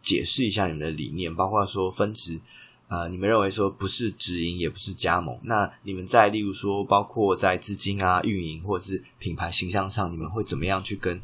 [0.01, 1.35] 解释一下你们的理念？
[1.35, 2.39] 包括说分值，
[2.87, 11.21] 呃，你们认为说不是直营也不是加盟，那你们在例如说包括在资金啊、运营或者是品牌形象上，你们会怎么样去跟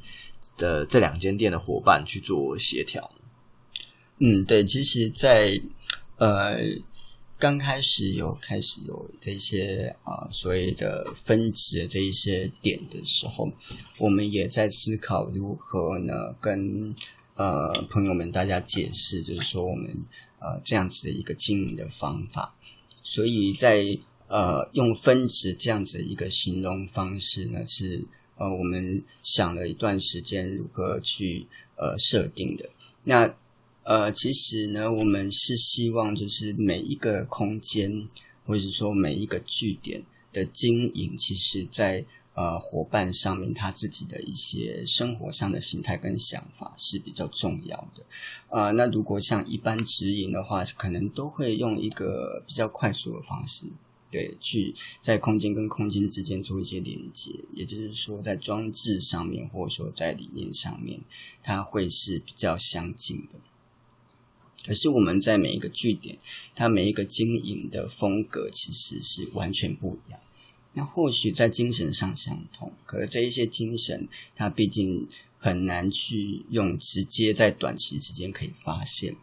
[0.57, 3.09] 的这两间店的伙伴去做协调？
[4.17, 5.61] 嗯，对，其实在，在
[6.17, 6.57] 呃。
[7.39, 13.49] 刚开始有开始有这些啊、所谓的分值这一些点的时候，
[13.97, 16.93] 我们也在思考如何呢跟
[17.35, 19.89] 呃朋友们大家解释，就是说我们
[20.39, 22.53] 呃这样子的一个经营的方法。
[23.03, 23.97] 所以在
[24.27, 31.47] 呃用分值这样子的一个形容方式呢，是呃我们想了一段时间如何去
[31.77, 32.69] 呃设定的。
[33.05, 33.33] 那
[33.89, 38.07] 呃，其实呢，我们是希望就是每一个空间，
[38.45, 48.05] 或者说每一个据点的经营，其实在呃伙伴上面，他自己的一些生活上的心态跟想法是比较重要的。
[48.49, 53.65] 呃，那如果像一般直营的话，可能都会用一个比较快速的方式，
[54.11, 61.01] 对，去在空间跟空间之间做一些连接，也就是说，在装置上面，或者说在理念上面，
[61.41, 63.39] 它会是比较相近的。
[64.65, 66.17] 可是我们在每一个据点，
[66.55, 70.19] 它每一个经营的风格其实是完全不一样。
[70.73, 75.07] 那或许在精神上相同，可是这一些精神，它毕竟
[75.39, 79.15] 很难去用直接在短期之间可以发现。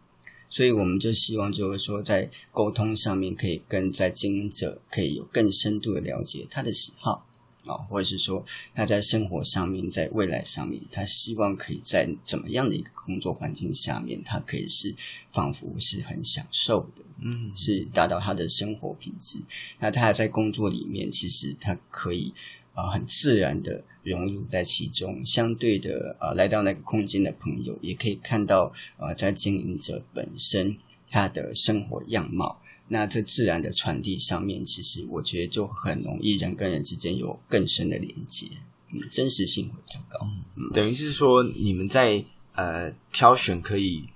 [0.49, 7.27] 所以我们就希望就是说，在沟通上面可以跟在经营者可以有更深度的了解他的喜好。
[7.67, 14.95] 啊，或者是说他在生活上面，在未来上面，他希望可以在怎么样的一个工作环境下面，他可以是
[15.31, 19.39] 仿佛是很享受的，嗯，是达到他的生活品质。
[19.79, 22.33] 那他在工作里面，其实他可以
[22.73, 25.25] 啊、呃、很自然的融入在其中。
[25.25, 30.77] 相对的啊、呃，来到那个空间的朋友，也可以看到啊、呃，在经营者本身
[31.09, 32.61] 他的生活样貌。
[32.89, 38.47] 那这自然的传递上面，其实我觉得就很容易人跟人之间有更深的连接，
[38.93, 40.25] 嗯，真实性会比较高。
[40.55, 42.23] 嗯，等于是说，你们在
[42.55, 44.07] 呃挑选可以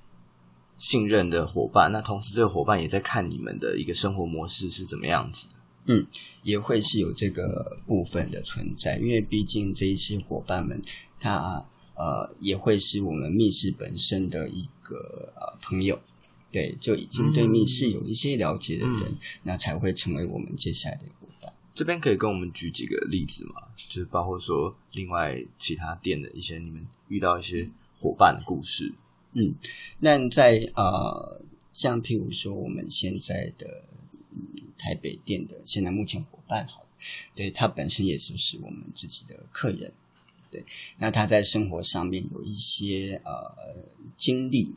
[0.78, 5.54] 信任的伙伴，那同时这个伙伴也在看你们的一个生活模式是怎么样子的。
[5.88, 6.08] 嗯，
[6.44, 10.82] 也会是有这个部分的存在，因为毕竟这一些伙伴们，
[11.20, 16.00] 他呃也会是我们密室本身的一个呃朋友。
[16.52, 21.54] 对，就已经对密室有一些了解的人，嗯，那才会成为我们接下来的伙伴。
[21.74, 23.54] 这边可以跟我们举几个例子吗？
[23.78, 28.94] 就是包括说，另外其他店的一些你们遇到一些伙伴的故事。
[29.32, 29.56] 嗯，
[30.00, 33.86] 那在呃，像譬如说我们现在的
[34.32, 34.42] 嗯
[34.78, 36.86] 台北店的现在目前伙伴，好，
[37.34, 39.94] 对，他本身也就是我们自己的客人。
[40.52, 40.66] 对，
[40.98, 43.86] 那他在生活上面有一些呃
[44.18, 44.76] 经历。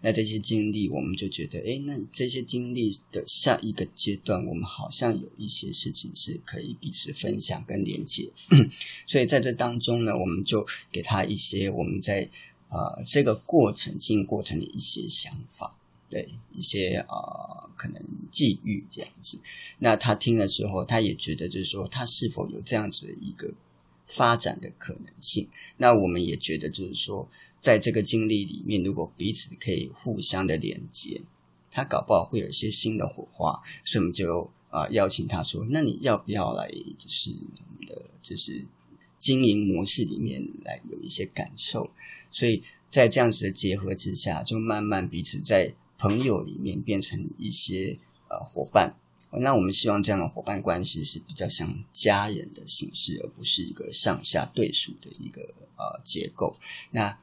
[0.00, 8.30] 那这些经历，我们就觉得，诶，那这些经历的下一个阶段，我们好像有一些事情是可以彼此分享跟连接。
[9.08, 12.30] 所以在这当中呢，我们就给他一些我们在
[12.70, 15.76] 呃这个过程经过程的一些想法，
[16.08, 19.36] 对一些呃可能际遇这样子。
[19.80, 23.52] 那他听了之后，他也觉得就是说，他是否有这样子的一个。
[24.10, 27.28] 发展的可能性，那我们也觉得，就是说，
[27.60, 31.20] 在这个经历里面，如果彼此可以互相的连接，
[31.70, 36.68] 他搞不好会有一些新的火花，所以我们就啊、邀请他说：“那你要不要来，
[36.98, 38.62] 就是我们的就是
[39.18, 41.90] 经营模式里面来有一些感受？”
[42.30, 48.94] 所以在这样子的结合之下，就慢慢彼此在朋友里面变成一些呃伙伴。
[49.30, 55.40] 那我们希望这样的伙伴关系是比较像家人的形式，而不是一个上下对属的一个
[55.76, 56.54] 呃结构。
[56.90, 57.18] 那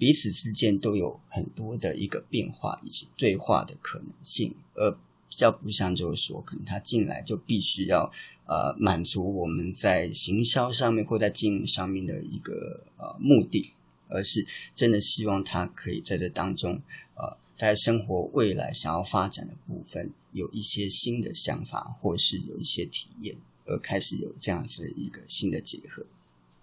[0.00, 8.10] 彼此之间都有很多的一个变化以及对话的可能性，而比较不像就是说，可能他进来就必须要
[8.46, 13.62] 呃满足我们在行销上面或在经营上面的一个呃目的，
[14.08, 16.80] 而是真的希望他可以在这当中
[17.16, 17.36] 呃。
[17.60, 23.36] 在生活未来想要发展的部分，有一些新的想法，或是有一些体验，
[23.66, 26.06] 而开始有这样子的一个新的结合。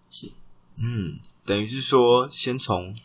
[0.10, 0.32] 是，
[0.78, 2.96] 嗯，等于是说，先从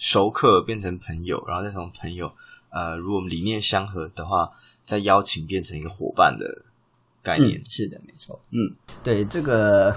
[0.00, 2.32] 熟客变成朋友，然后再从朋友，
[2.70, 4.48] 呃，如果我们理念相合的话，
[4.84, 6.46] 再邀请变成一个伙伴的
[7.22, 7.60] 概念。
[7.60, 8.40] 嗯，是的，没错。
[8.50, 8.56] 嗯，
[9.04, 9.94] 对，这个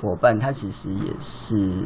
[0.00, 1.84] 伙伴他其实也是。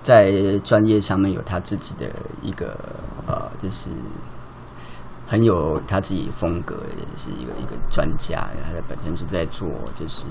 [0.00, 2.08] 在专业上面有他自己的
[2.40, 2.78] 一个
[3.26, 3.90] 呃，就是
[5.26, 8.48] 很有他自己风格，也是一个一个专家。
[8.64, 10.24] 他的本身是在做就是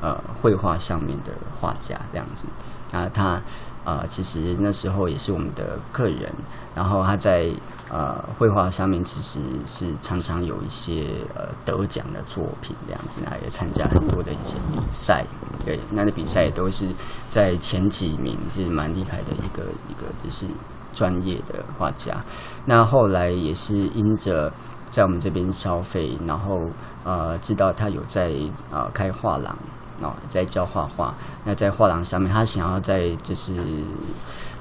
[0.00, 2.46] 呃绘画上面的画家这样子。
[2.90, 3.40] 那他
[3.84, 6.32] 呃其实那时候也是我们的客人，
[6.74, 7.50] 然后他在
[7.90, 15.24] 呃绘画上面其实是常常有一些呃得奖的作品这样子，那也参加很多的一些比赛。
[15.64, 16.88] 对，那的比赛也都是
[17.28, 20.46] 在前几名，就是蛮厉害的一个一个，就是
[20.92, 22.22] 专业的画家。
[22.66, 24.52] 那后来也是因着
[24.90, 26.60] 在我们这边消费，然后
[27.04, 28.30] 呃知道他有在
[28.70, 29.56] 啊、呃、开画廊
[30.00, 31.14] 啊、呃，在教画画。
[31.44, 33.54] 那在画廊上面，他想要在就是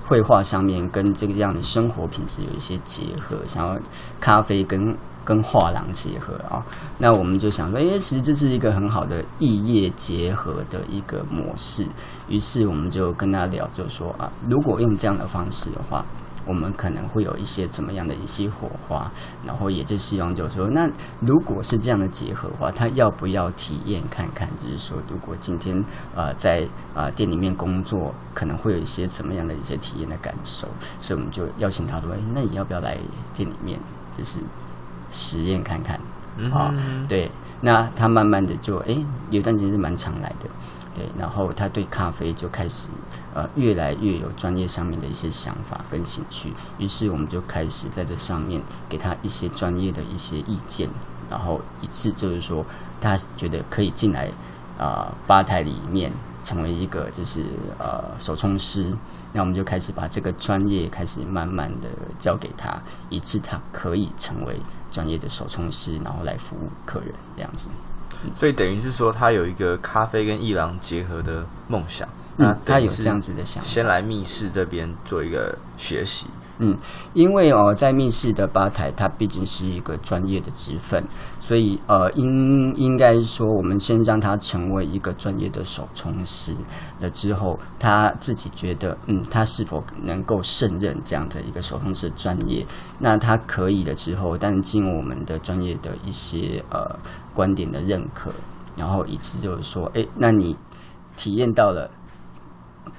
[0.06, 3.80] 绘画上面跟这个这样的生活品质有一些结合，想要
[4.19, 4.98] 咖啡跟。
[5.26, 6.62] 跟画廊结合啊，
[6.98, 11.88] 那我们就想说，诶，其实这是一个很好的异业结合的一个模式。
[12.28, 16.04] 于是我们就跟他聊，就说啊，如果用这样的方式的话，
[16.45, 19.12] 我们可能会有一些怎么样的一些火花。
[19.45, 24.49] 然后也就希望就是说，那如果是这样的结合的话，他要不要体验看看？
[24.58, 25.84] 就是说，如果今天
[26.15, 30.67] 呃在啊、呃、店里面工作，可能会有一些怎么样的一些体验的感受。
[31.01, 32.97] 所以我们就邀请他说，诶，那你要不要来
[33.34, 33.79] 店里面？
[34.13, 34.39] 就是。
[35.15, 35.95] 实验看看，
[36.51, 37.29] 啊、哦，对，
[37.62, 40.49] 那他慢慢的就，诶，有段时间是蛮常来的，
[40.93, 42.88] 对，然后他对咖啡就开始，
[43.34, 50.89] 呃，越来越有专业上面的一些想法跟兴趣，于是我们就开始在这上面给他一些专业的一些意见，
[51.29, 52.65] 然后以致就是说，
[53.01, 54.27] 他觉得可以进来，
[54.77, 56.12] 啊、呃，吧台里面。
[56.43, 58.93] 成为一个就是呃手冲师，
[59.32, 61.88] 那我们就开始把这个专业开始慢慢的
[62.19, 64.60] 交给他，以致他可以成为
[64.91, 67.69] 专业的手冲师，然后来服务客人这样子。
[68.36, 72.08] 所以等于是说，他有一个咖啡跟伊朗结合的梦想。
[72.36, 76.28] 那他有这样子的想法，先来密室这边做一个学习。
[76.60, 76.78] 嗯，
[77.13, 81.04] 因为哦，在密室的吧台，它毕竟是一个专业的职分，
[81.39, 86.54] 所以呃，应应该说，我们先让他成为一个专业的手冲师
[87.00, 92.66] 了之后，他自己觉得，嗯，他是否能够胜任这样的一个手冲师专业？
[93.00, 97.00] 那他可以了之后，但经我们的专业的一些呃
[97.34, 98.32] 观点的认可，
[98.78, 100.56] 然后以致就是说，哎，那你
[101.18, 101.89] 体验到了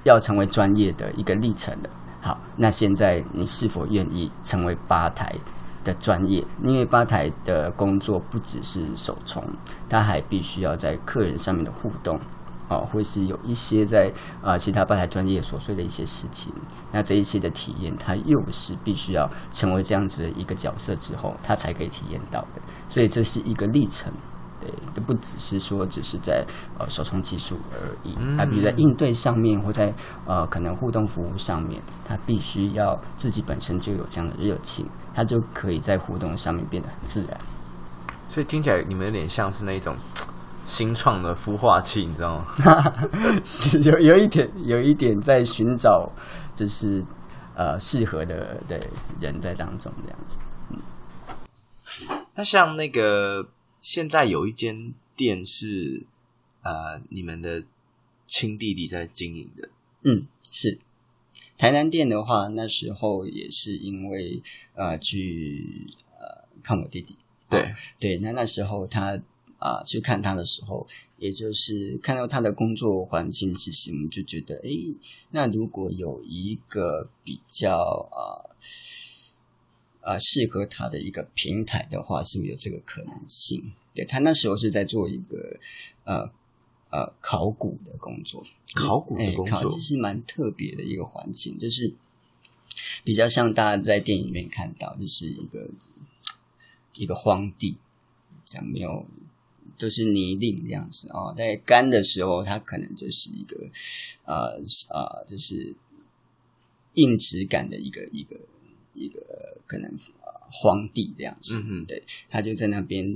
[0.02, 1.88] 要成为专业的一个历程了。
[2.24, 5.30] 好，那现在你是否愿意成为吧台
[5.84, 6.42] 的专业？
[6.62, 9.44] 因为吧台的工作不只是手冲，
[9.90, 12.18] 他还必须要在客人上面的互动，
[12.70, 14.10] 哦，或是有一些在
[14.42, 16.50] 啊、其他吧台专业琐碎的一些事情。
[16.90, 22.62] 那这一些的体验，他又是必须要成为这样子的一个角色之后，他才可以体验到的。
[22.88, 24.10] 所以这是一个历程。
[24.94, 26.44] 都不只是说只是在
[26.78, 29.92] 呃手冲技术而已，还比如在应对上面或在
[30.26, 37.38] 呃可能互动服务上面，他必须要自己本身就有这样的热情，他就可以在互动上面变得很自然。
[38.28, 39.94] 所以听起来你们有点像是那种
[40.66, 42.46] 新创的孵化器，你知道吗？
[43.44, 46.10] 是有有一点有一点在寻找，
[46.54, 47.04] 就是
[47.54, 48.80] 呃适合的的
[49.20, 50.38] 人在当中这样子。
[50.70, 50.78] 嗯，
[52.34, 53.44] 那像那个
[53.84, 56.06] 现在有一间店是
[56.62, 57.64] 呃你们的
[58.26, 59.68] 亲弟弟在经营的，
[60.04, 60.78] 嗯，是。
[61.58, 65.86] 台南店的话，那时候也是因为呃去
[66.18, 67.14] 呃看我弟弟，
[67.50, 67.66] 对、哦、
[68.00, 69.20] 对，那那时候他。
[69.58, 74.68] 啊，去看他的时候，也就是看到他的工作环境，其实我们就觉得，哎，
[75.30, 77.78] 那如果有一个比较
[78.12, 78.44] 啊
[80.04, 83.72] 啊适合他的一个平台的话，是不是有这个可能性？
[83.94, 85.58] 对，他那时候是在做一个
[86.04, 86.30] 呃
[86.90, 88.44] 呃考古的工作，
[88.74, 91.92] 考古的工作，考其实蛮特别的一个环境，就是
[93.02, 95.68] 比较像大家在电影里面看到，就是一个
[96.94, 97.76] 一个荒地，
[98.44, 99.06] 这样没有。
[99.76, 103.68] 就是泥泞这样子哦，在干的时候，它可能就是一个
[104.24, 104.52] 呃
[104.88, 105.74] 呃，就是
[106.94, 108.38] 硬质感的一个一个
[108.94, 109.20] 一个
[109.66, 109.90] 可能
[110.22, 111.54] 呃荒地这样子。
[111.56, 113.06] 嗯哼，对，他就在那边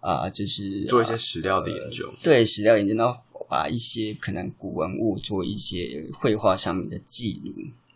[0.00, 7.52] 啊、呃，就是做一些史料的研究，呃、对，史料研究，然后把一些可能古文物做一些绘画上面的记录，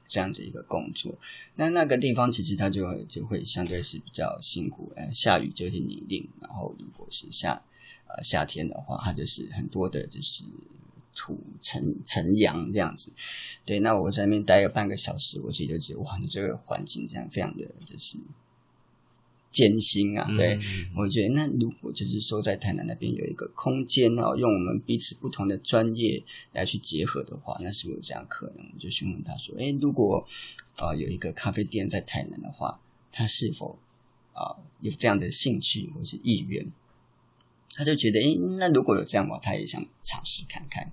[0.07, 1.15] 这样子一个工作。
[1.55, 7.63] 那那个地方其实它就会就会相对是比较辛苦，呃，下雨就是泥泞，然后如果是下。
[8.15, 10.45] 呃，夏天的话，它就是很多的，就是
[11.15, 13.13] 土尘尘阳这样子。
[13.65, 18.19] 对，那我在那边待了半个小时，我自己就觉得哇，你这个环境这样非常的就是
[19.51, 20.27] 艰辛啊。
[20.37, 28.65] 对，嗯、我觉得那如果就是说在台南那边有一个空间哦，用我们彼此不同的专业来去结合的话，那是不是有这样可能？
[28.73, 30.27] 我就询问他说：“诶，如果
[30.77, 33.79] 啊、呃、有一个咖啡店在台南的话，他是否
[34.33, 36.67] 啊、呃、有这样的兴趣或是意愿？”
[37.75, 40.93] 他就觉得，诶，那如果有这样的话，他也想尝试看看。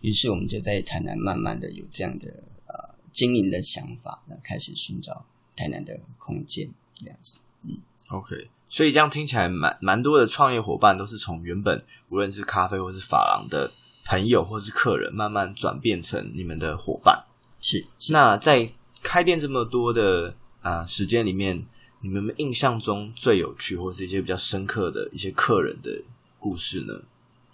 [0.00, 5.24] 于是我们就在台南慢慢的有这样的呃经营的想法，那开始寻找
[5.56, 7.34] 台南的空间这样子。
[7.64, 13.70] 嗯，OK，所以这样听起来蛮蛮多的创业伙伴都是从原本无论是咖啡或是发廊的
[14.04, 17.24] 朋友或是客人，慢慢转变成你们的伙伴。
[17.60, 18.68] 是，是那在
[19.02, 21.64] 开店这么多的啊、呃、时间里面，
[22.02, 26.02] 你们印象中最有趣或是一些比较深刻的一些客人的
[26.38, 27.02] 故事呢？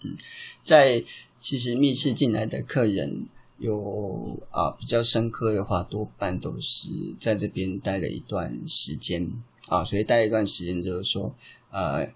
[0.03, 0.17] 嗯，
[0.65, 1.05] 在
[1.41, 3.27] 其实密室进来的客人
[3.59, 6.89] 有啊比较深刻的话，多半都是
[7.21, 9.31] 在这边待了一段时间
[9.67, 11.35] 啊，所以待一段时间就是说，
[11.71, 12.11] 呃，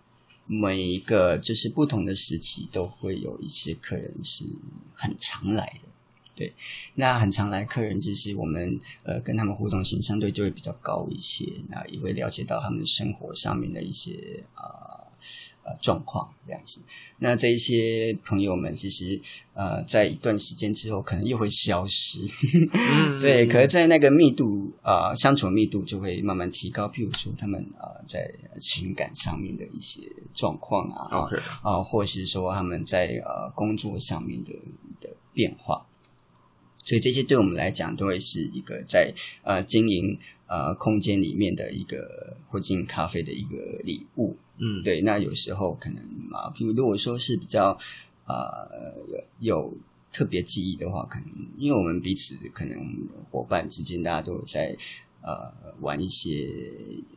[0.47, 4.45] 每一个就是不同的时期都会有一些客人是
[4.95, 5.89] 很常来的。
[6.35, 6.53] 对，
[6.95, 14.65] 那很常来客人，其实我们呃跟他们互动性相对就会比较高一些，那也会了解到他们生活上面的一些啊
[15.63, 16.81] 呃，呃状况这样子。
[17.19, 19.21] 那这一些朋友们其实
[19.53, 22.19] 呃在一段时间之后可能又会消失，
[22.73, 26.89] 嗯、对，可是在那个密度啊、呃、相处密度就会慢慢提高。
[26.89, 28.29] 譬如说他们啊、呃、在
[28.59, 30.01] 情感上面的一些
[30.33, 31.29] 状况啊
[31.63, 34.53] 啊、呃，或是说他们在呃工作上面的
[34.99, 35.87] 的变化。
[36.85, 39.13] 所以这些对我们来讲都会是一个在
[39.43, 45.01] 呃经营呃空间里面的一个或经营咖啡的一个礼物，嗯，对。
[45.03, 46.03] 那有时候可能
[46.33, 47.79] 啊，比如如果说是比较
[48.27, 48.95] 呃
[49.39, 49.75] 有，有
[50.13, 52.79] 特别记忆的话，可能因为我们彼此可能
[53.31, 54.77] 伙伴之间大家都有在
[55.23, 56.51] 呃玩一些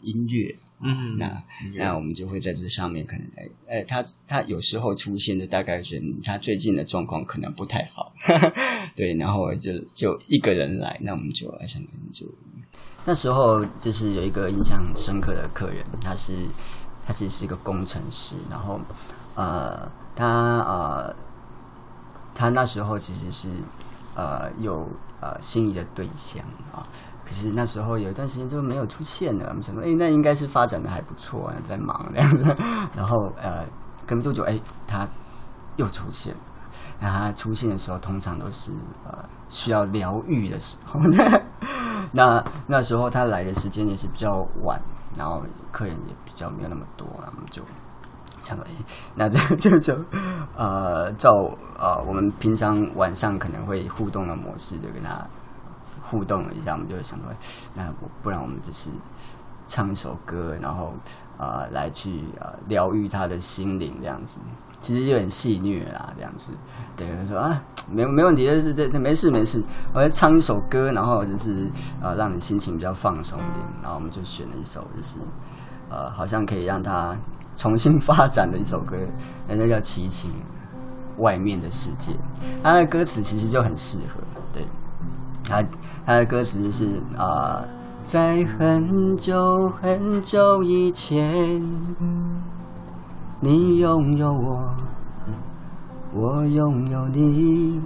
[0.02, 0.56] 音乐。
[0.82, 1.44] 嗯，那
[1.76, 8.14] 那我们就会在这上面可能哎哎，他他有时候出现的大概是他最近的状况可能不太好，
[8.96, 11.82] 对，然后就就一个人来，那我们就来想
[12.12, 12.26] 就
[13.06, 16.34] 那时候就是有一个印象深刻的客人，他是
[17.06, 18.80] 他其实是一个工程师，然后
[19.36, 20.26] 呃他
[20.62, 21.16] 呃
[22.34, 23.50] 他那时候其实是
[24.16, 24.90] 呃有
[25.22, 26.88] 呃心仪的对象啊。
[27.26, 32.44] 可是那时候有一段时间就没有出现了，我们想说，哎，那应该是发展的还不错，在忙这样子。
[32.96, 33.66] 然后呃，
[34.06, 35.08] 隔没多久，哎，他
[35.78, 36.36] 又出现。
[37.00, 38.72] 那他出现的时候，通常都是
[39.06, 39.18] 呃
[39.50, 41.00] 需要疗愈的时候。
[42.14, 44.80] 那那时候他来的时间也是比较晚，
[45.18, 47.62] 然后客人也比较没有那么多，我们就
[48.42, 48.66] 想说，
[49.16, 49.94] 那这就就
[50.56, 51.30] 呃照
[51.78, 55.26] 呃我们平常晚上可能会互动的模式，就跟他。
[56.08, 57.28] 互动了一下，我们就会想说，
[57.74, 57.92] 那
[58.22, 58.92] 不然我们就是
[59.66, 60.94] 唱一首歌，然后
[61.36, 64.38] 啊、呃、来去啊疗愈他的心灵这样子，
[64.86, 66.52] 其实有点戏谑啦这样子。
[66.96, 67.60] 对，他说啊
[67.90, 69.64] 没没问题，就是这这没事没事，
[69.94, 71.66] 我来唱一首歌，然后就是
[72.00, 75.18] 啊、呃、让你心情比较放松一点，然后我们就选了一首就是
[75.90, 77.18] 呃好像可以让他
[77.58, 78.96] 重新发展的一首歌，
[79.48, 80.30] 那叫《齐秦
[81.18, 82.12] 外面的世界》，
[82.62, 84.22] 他的歌词其实就很适合，
[84.54, 84.64] 对。
[85.48, 85.64] 他
[86.06, 87.64] 他的歌词是啊、
[88.04, 91.62] 在很久很久以前，
[93.46, 94.76] 你拥有我，
[96.16, 97.80] 我拥有你。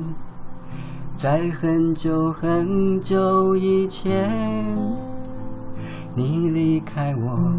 [1.18, 4.78] 在很久很久以前，
[6.16, 7.52] 你离开我，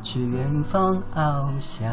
[0.00, 1.92] 去远方翱翔。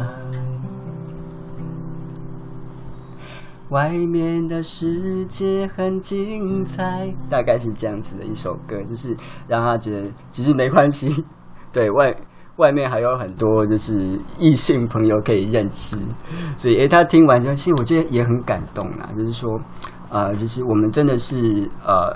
[3.67, 9.13] 外面的世界很精彩，大概是这样子的一首歌，就是
[9.45, 11.25] 让他觉得其实没关系，
[11.73, 12.15] 对外
[12.57, 15.97] 外面还有很多就是异性朋友可以认识，
[16.57, 19.59] 所以诶，他听完之后，其实我觉得也很感动啊，就是说，
[20.09, 22.15] 呃，就是我们真的是呃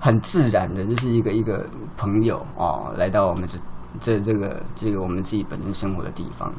[0.00, 1.64] 很自然的，就是一个一个
[1.96, 3.58] 朋友哦，来到我们这
[4.00, 6.52] 这这个这个我们自己本身生活的地方。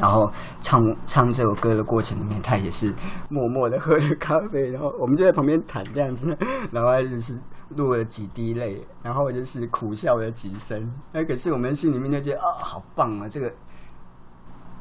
[0.00, 0.30] 然后
[0.60, 2.94] 唱唱这首歌的过程里面，他也是
[3.28, 6.36] 默默的喝着咖啡，然后我们就在旁边谈这样子，
[6.70, 7.40] 然后就是
[7.70, 10.92] 落了几滴泪，然后就是苦笑了几声。
[11.12, 13.28] 那可是我们心里面就觉得啊，好棒啊！
[13.28, 13.52] 这个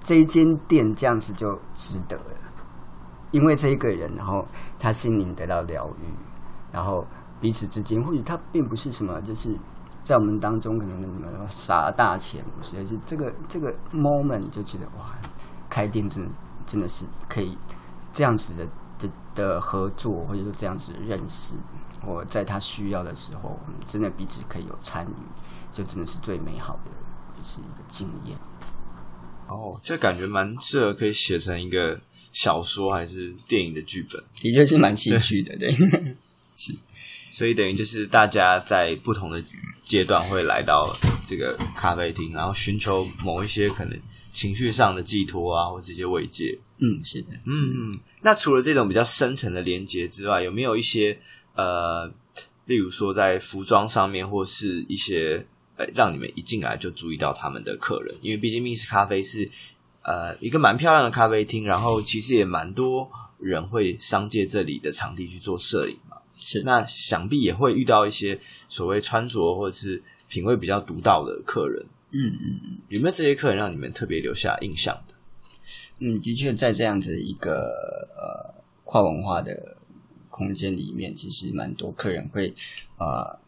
[0.03, 2.35] 这一间店这样子就值得了，
[3.31, 4.45] 因为这一个人，然后
[4.77, 6.13] 他心灵得到疗愈，
[6.71, 7.05] 然后
[7.39, 9.57] 彼此之间或许他并不是什么，就是。
[10.05, 12.85] 在我们当中，可能什么撒大钱，不是？
[12.85, 15.17] 是这个这个 moment 就觉得哇，
[15.67, 16.29] 开店真的
[16.67, 17.57] 真的是可以
[18.13, 18.67] 这样子的
[18.99, 21.55] 的的合作，或者说这样子的认识。
[22.05, 25.15] 我在他需要的时候，我们真的彼此可以有参与，
[25.73, 26.91] 就真的是最美好的，
[27.33, 28.37] 就是一个经验。
[29.47, 31.99] 哦，这感觉蛮适合可以写成一个
[32.31, 35.71] 小说还是电影的剧本，的确是蛮戏剧的，对
[36.55, 36.75] 是。
[37.35, 39.43] 所以等于就是大家在不同的
[39.83, 40.95] 阶段会来到
[41.27, 43.99] 这个咖啡厅，然后寻求某一些可能
[44.31, 46.57] 情绪上的寄托啊，或者一些慰藉。
[46.77, 47.33] 嗯，是的。
[47.45, 47.99] 嗯嗯。
[48.21, 51.19] 那除了这种比较深层的连接之外，有没有一些
[51.55, 52.09] 呃，
[52.67, 58.15] 例如说在服装上面，或是一些呃，让你们一进来就注意到他们的客人？
[58.21, 59.51] 因为毕竟密室咖啡是
[60.03, 65.97] 呃一个蛮漂亮的咖啡厅，然后其实也蛮多人会商借这里的场地去做摄影。
[66.47, 71.83] 是，那想必也会遇到一些所谓穿着或者是品味比较独到的客人。
[72.11, 75.15] 嗯嗯嗯，有没有这些客人让你们特别留下印象的？
[76.01, 79.75] 嗯，的确，在这样子一个呃跨文化的
[80.29, 82.53] 空间里面，其实蛮多客人会
[82.99, 83.39] 呃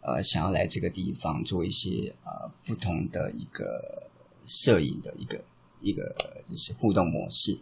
[0.00, 4.08] 呃想要来这个地方做一些呃不同的一个
[4.44, 5.40] 摄影的一个。
[5.80, 6.14] 一个
[6.44, 7.58] 就是互动模式，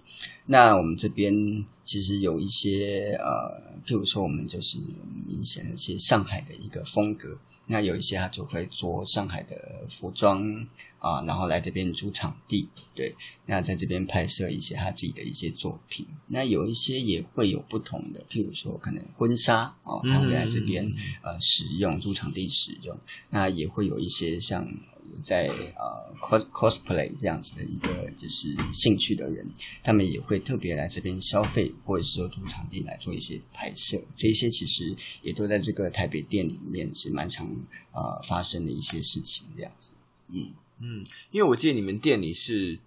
[0.47, 1.33] 那我们这边
[1.85, 4.79] 其实有一些呃，譬如说我们就是
[5.27, 10.43] 明显的一些上海的一个风格，那有一些他就会做上海的服装
[10.99, 13.15] 啊，然后来这边租场地，对，
[13.47, 20.85] 那在这边拍摄一些他自己的一些作品，那有一些也会有不同的，譬如说可能婚纱哦，他会来这边
[21.23, 22.99] 呃使用租场地使用，
[23.31, 24.67] 那也会有一些像。
[25.23, 29.47] 在呃 cos cosplay 这样子的一个就是兴趣的人，
[29.83, 34.01] 他们也会特别来这边消费，或者是说租场地来做一些拍摄。
[34.15, 37.47] 这一些其实也都在这个台北店里面是蛮常
[37.93, 39.93] 呃发生的一些事情这样子。
[40.29, 42.79] 嗯嗯，因为我记得你们店里是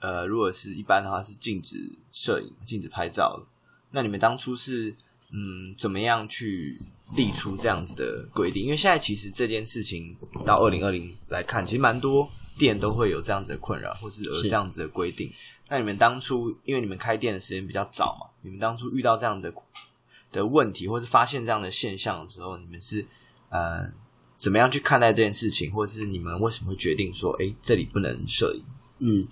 [0.00, 3.46] 呃，如果是一般的话是禁止摄影、禁止拍照的。
[3.90, 4.96] 那你们当初是
[5.30, 6.80] 嗯怎么样去？
[7.16, 12.28] 立出这样子的规定，因为现在其实这件事情到二零二零来看，其实蛮多
[12.58, 15.30] 店都会有这样子的困扰，或是有这样子的规定。
[15.68, 19.52] 那你们当初因为你们开店的时间比较早嘛，你们当初遇到这样的
[20.30, 23.06] 的问题，或是发现这样的现象的时候，你们是
[23.48, 23.90] 呃
[24.36, 28.64] 怎么样去看待这件事情，或是你们为什么会决定说，哎，这里不能摄影？
[28.98, 29.28] 嗯。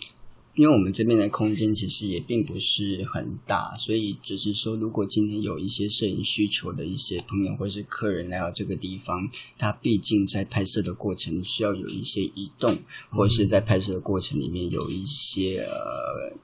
[0.57, 9.29] 因为我们这边的空间其实也并不是很大，所以只是说，如果今天有一些摄影需求的一些朋友或是客人来到这个地方，
[9.59, 12.75] 他毕竟在拍摄的过程需要有一些移动，
[13.11, 16.37] 或者是在拍摄的过程里面有一些呃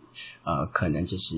[0.45, 1.35] 呃，可能就是。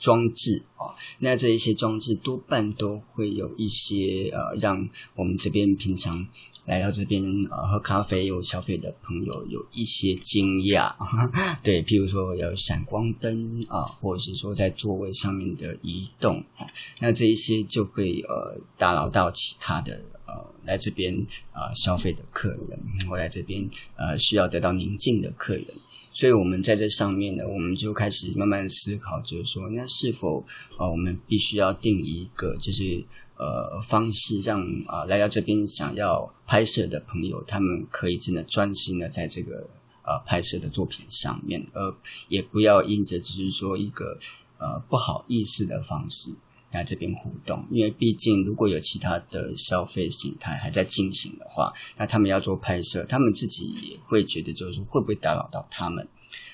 [0.00, 6.26] 装置啊，那这一些装置多半都会有一些呃，让我们这边平常
[6.70, 10.94] 来到这边呃喝咖啡有消费的朋友有一些惊讶，
[11.64, 16.64] 对，譬如说有闪光灯啊，或者是说在座位上面的移动啊，
[17.00, 21.12] 那这一些就会呃打扰到其他的呃来这边
[21.52, 25.64] 呃消费的客人，或来这边呃需要得到宁静的客人。
[26.12, 30.40] 所以，我们在这上面呢，我们就开始慢慢思考，就是说，那是否
[30.76, 33.02] 啊、呃，我们必须要定一个，就是
[33.40, 39.66] 呃方式让，啊来到这边想要拍摄的朋友，他们可以真的专心的在这个
[40.04, 41.96] 呃拍摄的作品上面，而
[42.28, 44.18] 也不要因着只是说一个
[44.58, 46.36] 呃不好意思的方式
[46.72, 56.06] 来这边互动，因为毕竟如果有其他的消费形态还在进行的话，那他们要做拍摄，他们自己也会觉得就是会不会打扰到他们。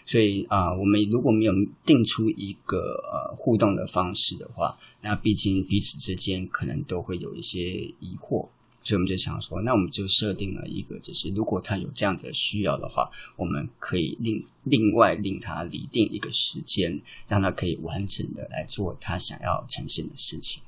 [0.07, 1.53] 所以啊、呃，我们如果没有
[1.85, 2.79] 定出一个
[3.13, 7.61] 呃互动的方式的话，那毕竟彼此之间可能都会有一些
[7.99, 8.49] 疑惑，
[8.85, 20.63] 所以我们就想说，那我们就设定了一个，就是如果他有这样子的需要的话，我们可以另另外令他拟定一个时间，让他可以完整的来做他想要呈现的事情。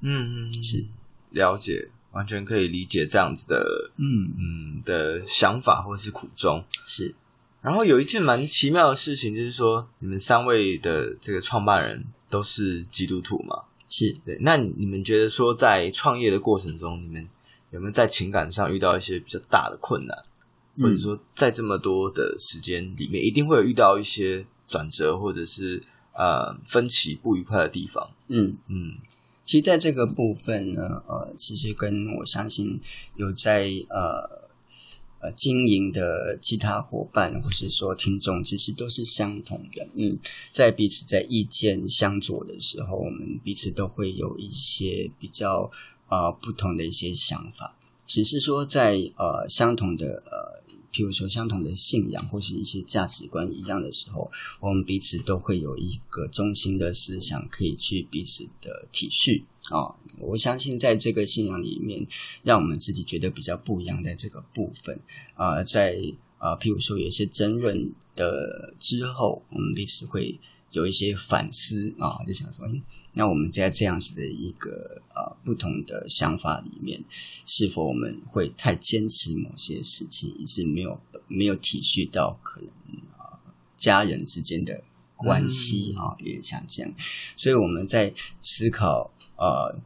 [0.00, 0.86] 嗯嗯，是
[1.30, 7.16] 了解，完全可以理解这样子的，嗯嗯的想法或是苦衷是。
[7.66, 13.64] 然后有一件蛮奇妙的事情，就是说你们三位的这个创办人都是基督徒嘛？
[13.88, 14.38] 是对。
[14.40, 17.28] 那你们觉得说在创业的过程中，你们
[17.72, 20.16] 有没有在情感上遇到一些比较大的困难？
[20.76, 28.08] 嗯、或者说在这么多的时间里面，一定会有遇到一些转折，或者是呃分歧不愉快的地方？
[28.28, 28.94] 嗯嗯。
[29.44, 32.80] 其实在这个部分呢，呃，其实跟我相信
[33.16, 34.35] 有在呃。
[35.32, 39.86] 经营的其他伙伴，或是说听众，其实都是相同的。
[39.94, 40.18] 嗯，
[40.52, 45.70] 在彼此在意见相左的时候，我们彼此都会有一些比较
[46.08, 47.76] 呃不同的一些想法。
[48.06, 50.56] 只是说在呃相同的呃。
[50.92, 59.94] 譬如说，相同的信仰或是一些价值观一样的时候，我们彼此都会有一个中心的思想，可以去彼此的体恤啊、哦。
[60.18, 62.06] 我相信，在这个信仰里面，
[62.42, 64.98] 让我们自己觉得比较不一样，的这个部分
[65.34, 65.96] 啊、呃，在
[66.38, 70.38] 啊、呃，譬如说有一些争论的之后，我们彼此会。
[70.72, 72.68] 有一些反思啊，就想说，
[73.14, 77.02] 那我们在这样子的一个呃不同的想法里面，
[77.46, 82.68] 是否我们会太坚持某些事情，以致没有没有体恤到可能
[83.16, 83.40] 啊
[83.78, 84.82] 家人之间的
[85.14, 86.92] 关系啊，有点像这样，
[87.36, 88.12] 所以我们在
[88.42, 89.78] 思考呃。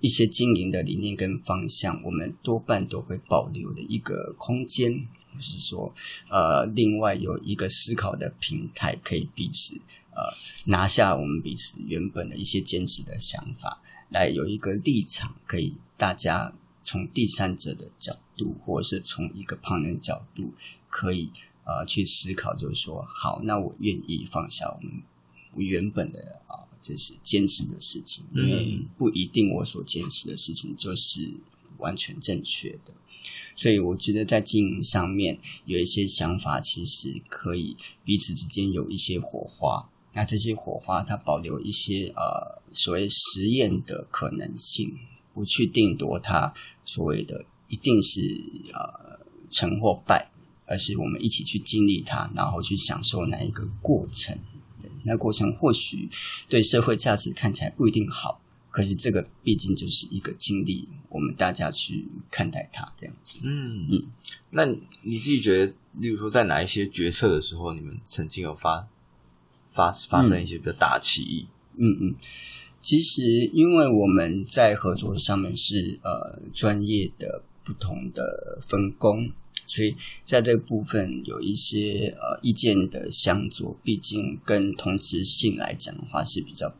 [0.00, 4.92] 一些经营的理念跟方向，我们多半都会保留的一个空间，
[5.34, 5.92] 就是说，
[6.28, 9.74] 呃，另外有一个思考的平台，可以彼此
[10.12, 10.22] 呃
[10.66, 20.54] 拿下我们彼此原本的一些坚持的想法，来有一个立场，可以大家从第三者的角度，或者是从一个旁人的角度，
[20.88, 21.32] 可以
[21.64, 25.02] 呃去思考，就是说，好，那我愿意放下我们
[25.56, 26.67] 原本的啊。
[26.80, 31.34] 这是坚持的事情，因为不一定我所坚持的事情就是
[31.78, 32.94] 完全正确的，
[33.54, 39.88] 所以我觉得在经营上面有一些想法，其实可以彼此之间有一些火花。
[40.14, 44.96] 那这些火花，它保留一些呃所谓实验的可能性，
[45.34, 46.52] 不去定夺它
[46.84, 48.20] 所谓的一定是
[48.72, 49.20] 呃
[49.50, 50.30] 成或败，
[50.66, 54.36] 而是我们一起去经历它，然后去享受那一个过程。
[55.08, 56.08] 那过程或许
[56.48, 58.40] 对社会价值看起来不一定好，
[58.70, 63.38] 可是这个毕竟就是一个经历，我们大家去看待它这样子。
[63.44, 64.12] 嗯嗯，
[64.50, 64.66] 那
[65.02, 68.86] 你自己觉得，例如说在哪一些决策的时候，你们曾经有发
[69.70, 71.46] 发发生一些比较大的歧义？
[71.76, 72.14] 嗯嗯，
[72.82, 73.22] 其实
[73.54, 79.32] 因为我们在合作上面是呃专业的不同的分工。
[79.68, 79.94] 所以
[80.24, 86.74] 在这个部分有一些呃意见的相左，毕竟跟同质性来讲的话是比较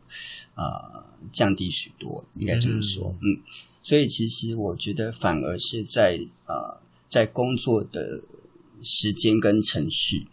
[0.55, 3.15] 呃降低许多，应该这么说。
[3.21, 3.41] 嗯，嗯，
[3.83, 8.23] 所以其实我觉得反而是在呃在工作的
[8.83, 10.25] 时间跟程序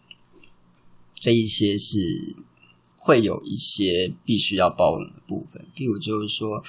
[1.15, 2.35] 这一些是。
[3.07, 6.61] 会有一些必须要包容的部分，譬如就是说，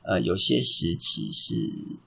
[0.00, 1.54] 呃，有些时期是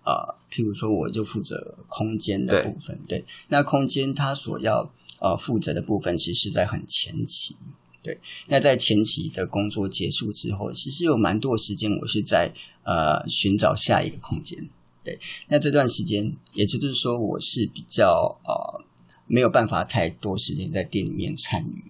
[0.02, 7.56] 啊、呃，譬如说我就负责空间的部分，对，对，那空间它所要呃负责的部分，其实是在很前期，
[8.02, 14.68] 对，那在前期的工作结束之后，其实有蛮多时间我是在呃寻找下一个空间，
[15.04, 18.84] 对，那这段时间，也就是说我是比较呃
[19.28, 21.84] 没有办法太多时间在店里面参与。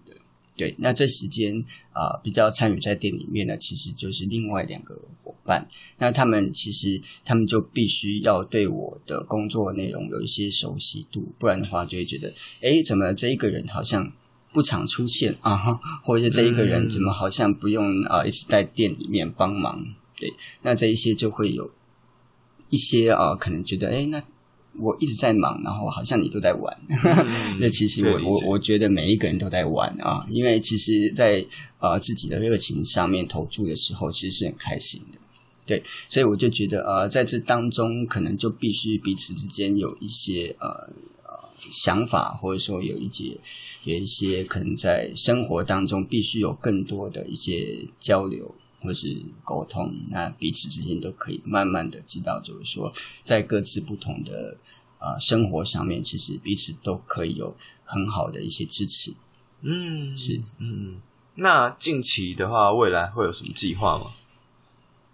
[0.57, 1.59] 对，那这时间
[1.91, 5.67] 啊、呃，比较参与在店里面呢，其实就是另外两个伙伴。
[5.97, 14.11] 那他们其实他们就必须要对我的工作内容有一些熟悉度，不然的话就会觉得，哎，怎么这一个人好像
[14.53, 15.57] 不常出现啊？
[16.01, 19.85] 或者是这一个人怎么好像不用啊、呃、一直在店里面帮忙？
[20.17, 21.73] 对，那这一些就会有
[22.69, 24.23] 一些啊、呃，可能觉得，哎，那。
[24.77, 26.77] 我一直在忙，然后好像你都在玩。
[27.59, 31.47] 那、嗯、 其实我我我觉得每一个人都在玩啊，因为其实在，在
[31.79, 35.19] 呃自己的热情上面投注的时候，其实是很开心的。
[35.65, 40.67] 对，所以我就觉得呃，在这当中可能就必须彼此之间有一些呃
[41.23, 41.39] 呃
[41.71, 43.35] 想法，或者说有一些
[43.85, 48.53] 有一些可能在生活当中必须有更多的一些交流。
[48.85, 54.57] 或是沟通，那彼此之间都可以慢慢的知道，就是说在各自不同的
[54.99, 59.13] 呃生活上面，其实彼此都可以有很好的一些支持。
[59.61, 61.01] 嗯，是，嗯，
[61.35, 64.11] 那近期的话，未来会有什么计划吗？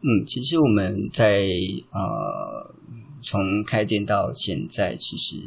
[0.02, 1.48] 嗯，其实我们在
[1.92, 2.76] 呃
[3.22, 5.38] 从开店到现在，其实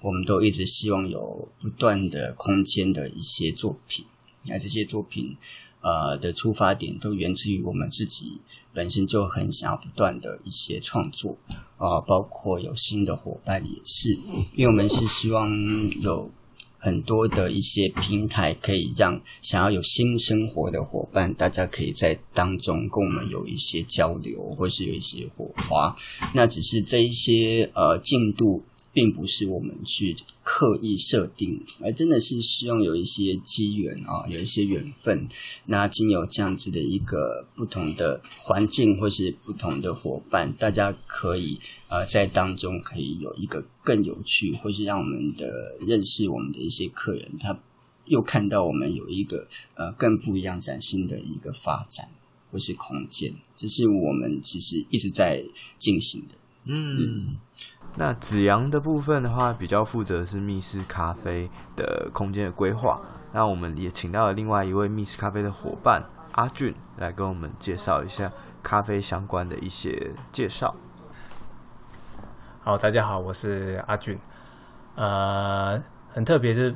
[0.00, 4.06] 我们都一直希望有不断的空间的一些作品。
[4.46, 5.36] 那这些作品
[5.84, 8.40] 呃的出发点，都源自于我们自己
[8.72, 11.36] 本身就很想要不断的一些创作
[11.76, 14.10] 啊、包括有新的伙伴也是，
[14.56, 15.48] 因为我们是希望
[16.00, 16.28] 有。
[16.76, 25.96] 很多的一些平台可以让想要有新生活的伙伴，大家可以在当中跟我们有一些交流，或是有一些火花。
[26.34, 28.62] 那只是这一些呃进度。
[28.94, 30.14] 并不是我们去
[30.44, 35.28] 刻意设定，而真的是希望有一些机缘啊，有一些缘分。
[35.66, 47.58] 那经由这样子的一个不同的环境，或是不同的伙伴，大家可以呃在当中可以有一个更有趣，或是让我们的认识我们的一些客人，他
[48.06, 52.08] 又看到我们有一个呃更不一样、崭新的一个发展，
[52.52, 55.44] 或是空间，这是我们其实一直在
[55.78, 56.34] 进行的。
[56.66, 56.96] 嗯。
[56.96, 57.36] 嗯
[57.96, 63.00] 那子阳的部分的话，比较负责是密室咖啡的空间的规划。
[63.32, 68.30] 那我们也请到了另外一位密室咖啡的伙伴阿俊来跟我们介绍一下
[68.62, 70.74] 咖啡相关的一些介绍。
[72.62, 74.18] 好，大家好，我是阿俊。
[74.96, 75.80] 呃，
[76.12, 76.74] 很特别，是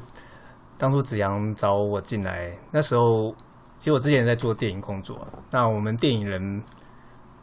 [0.77, 3.35] 当初子阳找我进来那时候，
[3.79, 5.27] 其实我之前在做电影工作。
[5.51, 6.63] 那我们电影人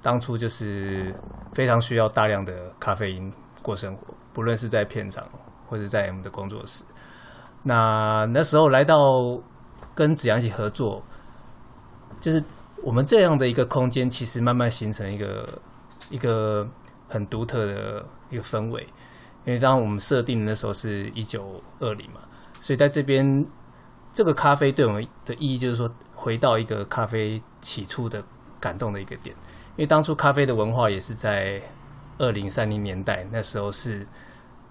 [0.02, 1.14] 当初就是
[1.54, 3.34] 非常需要大量的咖啡因。
[3.66, 5.28] 过生活，不论是在片场
[5.68, 6.84] 或者在我们的工作室。
[7.64, 9.42] 那那时候来到
[9.96, 11.02] 跟子扬一起合作，
[12.22, 12.44] 就是
[12.84, 15.60] 我们这样的一个空间，其实慢慢形成一个
[16.12, 16.68] 一个
[17.10, 18.86] 很独特的一个氛围。
[19.46, 22.20] 因为当我们设定的时候是一九二零嘛，
[22.62, 23.44] 所以在这边
[24.14, 28.24] 这个咖啡对我们的意义，就是说回到一个咖啡起初的
[28.60, 29.36] 感动的一个点。
[29.76, 31.60] 因为当初咖啡的文化也是在。
[32.18, 34.08] 二零三零年代那时候是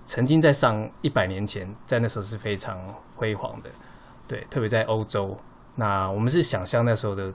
[0.06, 2.78] 曾经在上一百年前，在那时候是非常
[3.16, 3.70] 辉煌的，
[4.26, 5.36] 对，特别在欧洲。
[5.74, 7.32] 那我们是想象那时候的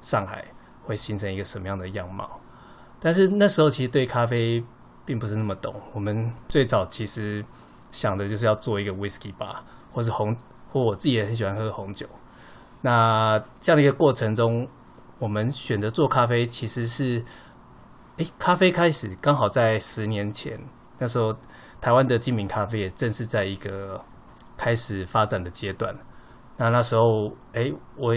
[0.00, 0.44] 上海
[0.82, 2.40] 会形成一个什么样的样貌，
[3.00, 4.62] 但是那时候其实对咖啡
[5.04, 5.74] 并不是那么懂。
[5.92, 7.44] 我们最早其实
[7.90, 9.56] 想的就是要做一个 whisky bar，
[9.92, 10.36] 或是红，
[10.72, 12.06] 或我自己也很喜欢喝红酒。
[12.82, 14.68] 那这样的一个过程中，
[15.18, 17.24] 我们选择做咖啡其实是。
[18.18, 20.58] 哎，咖啡开始刚好在十年前，
[20.98, 21.32] 那时候
[21.80, 24.00] 台湾的精品咖啡也正是在一个
[24.56, 25.94] 开始发展的阶段。
[26.56, 28.12] 那那时候，哎，我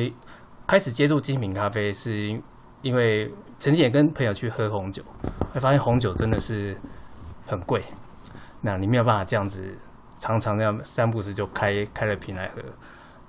[0.66, 2.36] 开始接触精品咖啡，是
[2.82, 5.04] 因为曾经也跟朋友去喝红酒，
[5.54, 6.76] 会发现红酒真的是
[7.46, 7.84] 很贵。
[8.62, 9.78] 那你没有办法这样子
[10.18, 12.62] 常常这样三不时就开开了瓶来喝。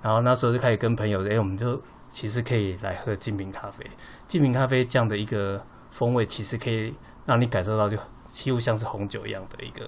[0.01, 3.85] 然后那时候就开始跟朋友，哎，我们就其实可以来喝精品咖啡。
[4.27, 5.63] 精品咖啡这样的一个。
[5.93, 6.91] 风味其实可以
[7.23, 9.87] 让你感受到，就几乎像是红酒一样的一个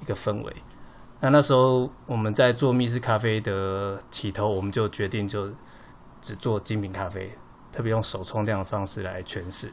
[0.00, 0.56] 一个氛围。
[1.20, 5.52] 那那时候我们在做密室咖啡的起头，我们就决定就
[6.22, 7.30] 只做精品咖啡，
[7.70, 9.70] 特别用手冲这样的方式来诠释。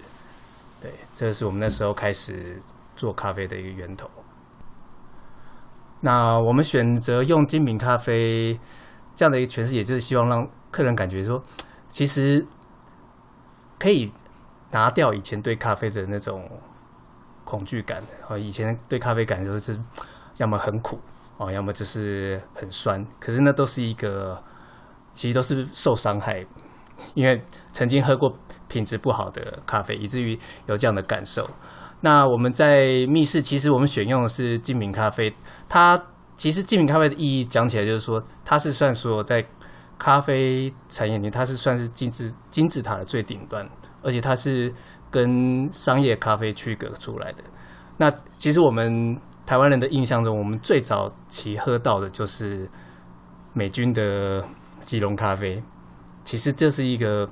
[0.82, 2.59] 对，这是我们那时候开始
[2.97, 4.09] 做咖啡的一个源头。
[6.01, 8.59] 那我们选择用精品咖啡
[9.15, 11.41] 这样的一个诠释，也就是希望让客人感觉说，
[11.88, 12.45] 其实
[13.80, 14.11] 可以。
[14.72, 16.47] 拿掉以前对咖啡的那种
[17.43, 19.80] 恐惧感，啊，以前对咖啡感觉就是
[20.38, 20.99] 要么很苦
[21.38, 23.03] 哦，要么就是很酸。
[23.20, 24.41] 可是那都是一个，
[25.13, 26.45] 其实都是受伤害，
[27.15, 27.41] 因为
[27.72, 28.32] 曾经喝过
[28.67, 31.49] 品质不好的咖啡，以至于有这样的感受。
[32.01, 35.36] 那我们在密室，其实我们选用的是精品咖啡。
[35.67, 36.01] 它
[36.38, 39.43] 其实精品咖啡的意义讲起来，就是说它是算说在
[39.97, 43.67] 咖啡产业里面，它是算是金字金字塔的最顶端。
[44.02, 44.74] 而且它是
[45.12, 47.43] 跟商业咖啡区隔出来的。
[47.97, 52.70] 那其实我们台湾人的印象中，我们最早期喝到的就是
[53.54, 54.43] 美军的
[54.80, 55.62] 吉隆咖啡。
[56.24, 57.28] 其实这是一个，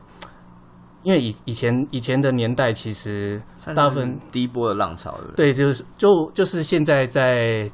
[1.03, 3.41] 因为以以前以前的年代，其实
[3.76, 7.70] 大部分第一波的浪潮，对，就是就就是现在在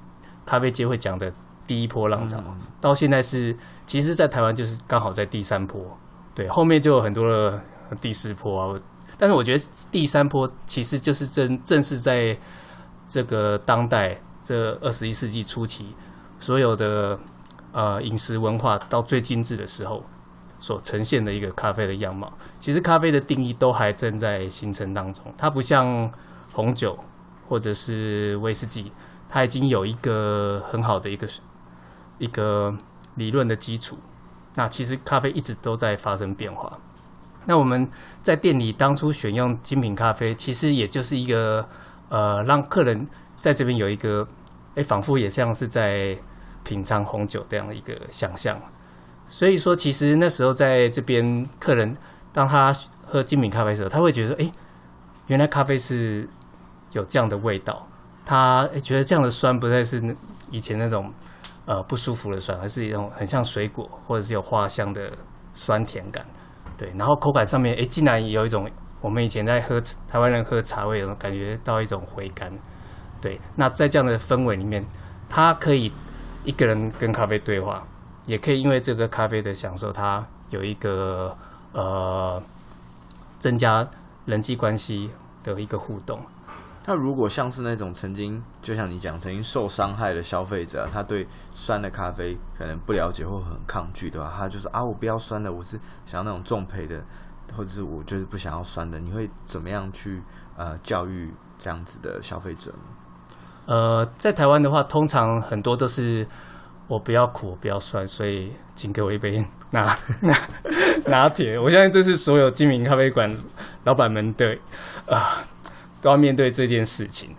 [0.45, 1.31] 咖啡界会讲的
[1.65, 3.55] 第一波浪潮，嗯、到现在是
[3.87, 5.81] 其实，在台湾就是刚好在第三波，
[6.35, 7.59] 对，后面就有很多的。
[7.95, 8.79] 第四波啊，
[9.17, 12.37] 但是我觉得第三波其实就是正正是在
[13.07, 15.95] 这个当代这二十一世纪初期，
[16.39, 17.19] 所有的
[17.71, 20.03] 呃饮食文化到最精致的时候，
[20.59, 22.31] 所呈现的一个咖啡的样貌。
[22.59, 26.11] 其实咖啡的定义都还正在形成当中，它不像
[26.51, 26.97] 红酒
[27.47, 28.91] 或者是威士忌，
[29.29, 31.27] 它已经有一个很好的一个
[32.17, 32.75] 一个
[33.15, 33.97] 理论的基础。
[34.55, 36.79] 那其实咖啡一直都在发生变化。
[37.45, 37.87] 那我们
[38.21, 41.67] 在店里当初选用精品咖啡，其实也就是一个
[42.09, 44.27] 呃，让客人在这边有一个，
[44.75, 46.17] 哎，仿佛也像是在
[46.63, 48.59] 品尝红酒这样的一个想象。
[49.27, 51.95] 所以说，其实那时候在这边，客人
[52.31, 52.73] 当他
[53.05, 54.51] 喝精品咖啡的时候，他会觉得，哎，
[55.27, 56.27] 原来咖啡是
[56.91, 57.87] 有这样的味道。
[58.25, 60.15] 他觉得这样的酸不再是
[60.49, 61.11] 以前那种
[61.65, 65.11] 呃不舒服的酸，而是一种很像水果或者是有花香的
[65.53, 66.25] 酸甜感。
[66.77, 68.69] 对，然后口感上面，哎，竟然有一种
[69.01, 72.51] 我们以前在喝台湾人喝茶味，有感觉到一种回甘。
[73.21, 74.83] 对，那在这样的氛围里面，
[75.29, 75.91] 他可以
[76.43, 77.83] 一个人跟咖啡对话，
[78.25, 81.35] 也可以因为这个咖啡的享受，他有一个
[81.71, 82.41] 呃
[83.39, 83.87] 增加
[84.25, 85.09] 人际关系
[85.43, 86.19] 的一个互动。
[86.85, 97.01] 那如果像是那种曾经，就像你讲，曾经受伤害的消费者，他对酸的咖啡可能不了解或很抗拒的话，他就是啊，我不要酸的，我是想要那种重焙的，
[97.55, 98.99] 或者是我就是不想要酸的。
[98.99, 100.21] 你会怎么样去
[100.57, 102.77] 呃教育这样子的消费者呢？
[103.67, 106.27] 呃，在台湾的话，通常很多都是
[106.89, 109.85] 我不要苦，我不要酸，所以请给我一杯拿
[110.21, 110.37] 拿
[111.05, 111.57] 拿铁。
[111.57, 113.33] 我相信这是所有精品咖啡馆
[113.85, 114.57] 老板们的
[115.07, 115.41] 啊。
[116.03, 117.33] 都要面对这件事情。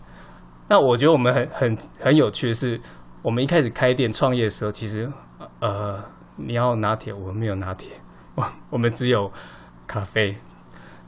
[0.68, 2.80] 那我觉得我们很很很有趣的是，
[3.20, 5.06] 我们一开始开店创业的时候，其实
[5.60, 6.02] 呃，
[6.36, 7.92] 你要拿铁，我们没有拿铁，
[8.34, 9.30] 我 我们只有
[9.86, 10.34] 咖啡。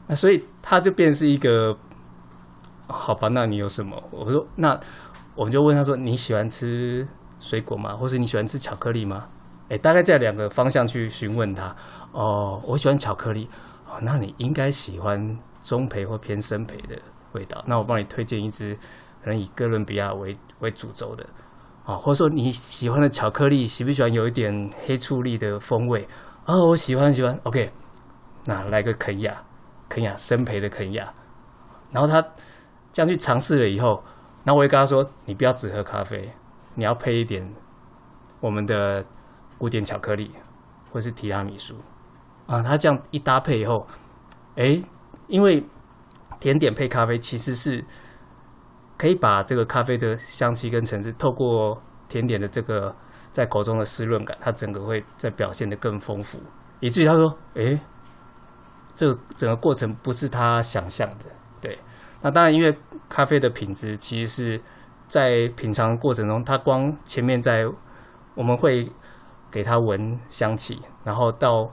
[0.07, 1.75] 那所以他就变成是一个，
[2.87, 4.01] 好吧，那你有什么？
[4.11, 4.79] 我说那
[5.35, 7.09] 我们就问他说，你喜欢吃
[7.41, 7.97] 水果吗？
[7.97, 9.27] 或是你喜欢吃巧克力吗？
[9.71, 11.75] 哎，大概在两个方向去询问他。
[12.13, 13.49] 哦，我喜欢巧克力。
[13.87, 16.97] 哦，那你应该喜欢中培或偏深培的。
[17.37, 18.74] 味道，那我帮你推荐一支
[19.22, 21.26] 可能以哥伦比亚为为主轴的
[21.84, 26.09] 啊，或者说你喜欢的巧克力，喜不喜欢有一点黑醋栗的风味
[26.45, 26.57] 啊？
[26.57, 27.70] 我喜欢喜欢，OK，
[28.47, 29.43] 那来个肯亚，
[29.89, 31.12] 肯亚生培的肯亚，
[31.93, 32.20] 然后他
[32.93, 34.03] 这样去尝试了以后，
[34.45, 36.32] 那我会跟他说，你不要只喝咖啡，
[36.74, 37.55] 你要配一点
[38.41, 39.05] 我们的
[39.59, 40.30] 古典巧克力
[40.91, 41.74] 或是提拉米苏
[42.47, 42.62] 啊。
[42.62, 43.87] 他这样一搭配以后，
[44.57, 44.82] 哎，
[45.28, 45.62] 因为。
[46.41, 47.84] 甜点配咖啡，其实是
[48.99, 52.95] 可以把这个咖啡的香气跟层次，透过甜点的这个
[53.32, 56.39] 在口中的湿润感，它整个会再表现得更丰富，
[56.80, 57.80] 以至于他说：“诶，
[58.95, 61.26] 这个整个过程不是他想象的。”
[61.61, 61.78] 对，
[62.22, 62.76] 那当然，因为
[63.09, 64.61] 咖啡的品质其实是
[65.07, 67.66] 在品尝过程中，它光前面在
[68.34, 68.91] 我们会
[69.51, 71.70] 给他闻香气，然后到。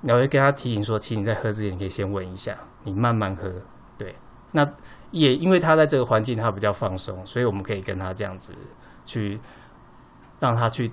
[0.00, 2.56] 你会跟他提醒说，请你在喝之前，你可以先闻一下，
[2.88, 3.52] 你慢慢喝。
[3.96, 4.14] 对，
[4.52, 4.66] 那
[5.10, 8.52] 也因为他在这个环境，他比较放松，所以我们可以跟他这样子
[9.04, 9.38] 去
[10.40, 10.90] 让他去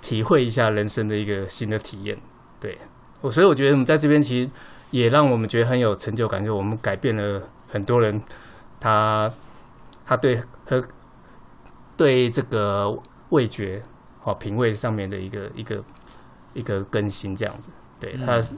[0.00, 2.18] 体会一下人生的一个新的体验。
[2.58, 2.76] 对，
[3.20, 4.50] 我所以我觉得我们在这边其实
[4.90, 8.20] 也让我们觉得很有成就感，就我们改变了很多人，
[8.78, 9.30] 他
[10.04, 10.82] 他对喝
[11.96, 12.98] 对这个
[13.28, 13.82] 味觉
[14.20, 15.84] 好品味上面的一个一个
[16.54, 17.70] 一个更新，这样子。
[18.00, 18.56] 对，他是，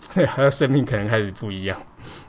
[0.14, 1.76] 对，他的生命可能开始不一样。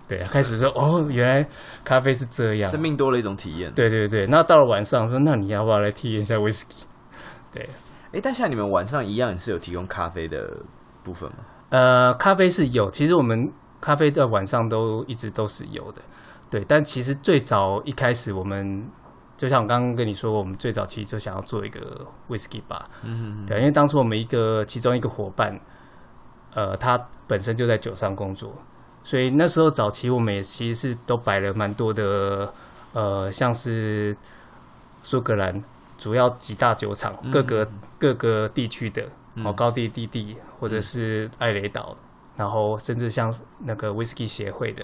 [0.08, 1.48] 对，开始说哦，原来
[1.84, 3.72] 咖啡是这样，生命多了一种体验。
[3.74, 6.86] 对对对，那到了晚上说，那你要不要来体验一下威士忌？
[7.52, 7.70] 对，
[8.14, 10.58] 哎，但像你们晚上一样，也是有提供咖啡的
[11.04, 11.38] 部分吗？
[11.70, 13.50] 呃，咖啡是有，其实我们
[13.80, 16.02] 咖啡在晚上都一直都是有的。
[16.50, 18.86] 对，但其实最早一开始我们。
[19.38, 25.60] 就像我刚刚跟你说，我们最早其实就想要做一个 whisky bar，嗯，对，因为当初我们一个其中一个伙伴，
[26.54, 28.54] 呃，他本身就在酒商工作，
[29.04, 32.54] 所以那时候早期我们也其实是都摆了蛮多的，
[32.94, 34.16] 呃，像是
[35.04, 35.64] 苏格兰
[35.98, 39.04] 主要几大酒厂，各个各个地区的，
[39.44, 41.96] 哦，高地地地或者是艾雷岛，
[42.36, 44.84] 然后甚至像那个 whisky 协会的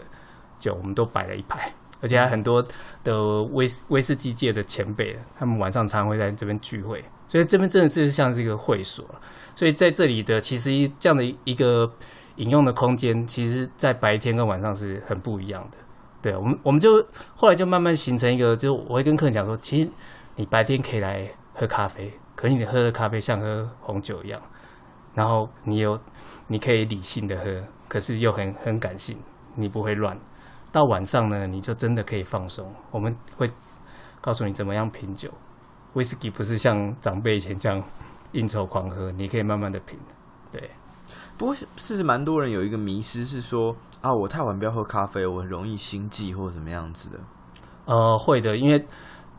[0.60, 1.72] 酒，我们都摆了一排。
[2.00, 2.64] 而且还很多
[3.04, 9.06] 的威威士忌界的前辈，他们晚上常常会在这边聚会，所以这边真的是像是一个会所。
[9.56, 10.70] 所以在这里的其实
[11.00, 11.92] 这样的一个
[12.36, 15.78] 饮用的空间，其实在白天跟晚上是很不一样的。
[16.22, 17.04] 对，我们我们就
[17.36, 19.90] 后来就慢慢形成一个，就我会跟客人讲说，其实
[20.36, 24.42] 你白天可以来喝咖啡，可是你喝的咖啡像喝红酒一样，
[25.14, 26.00] 然后你有
[26.48, 29.18] 你可以理性的喝，可是又很很感性，
[29.56, 30.18] 你不会乱。
[30.72, 32.72] 到晚上呢，你就真的可以放松。
[32.92, 33.50] 我们会
[34.22, 35.32] 告诉你怎么样品酒。
[35.98, 37.84] 威士忌不是像长辈以前这样
[38.34, 39.98] 应酬狂喝，你可以慢慢的品。
[40.52, 40.70] 对，
[41.38, 47.18] 不过是蛮多人有一个迷失是说啊，我太晚不要喝咖啡，我很容易心悸或者怎么样子的。
[47.86, 48.86] 呃，会的，因为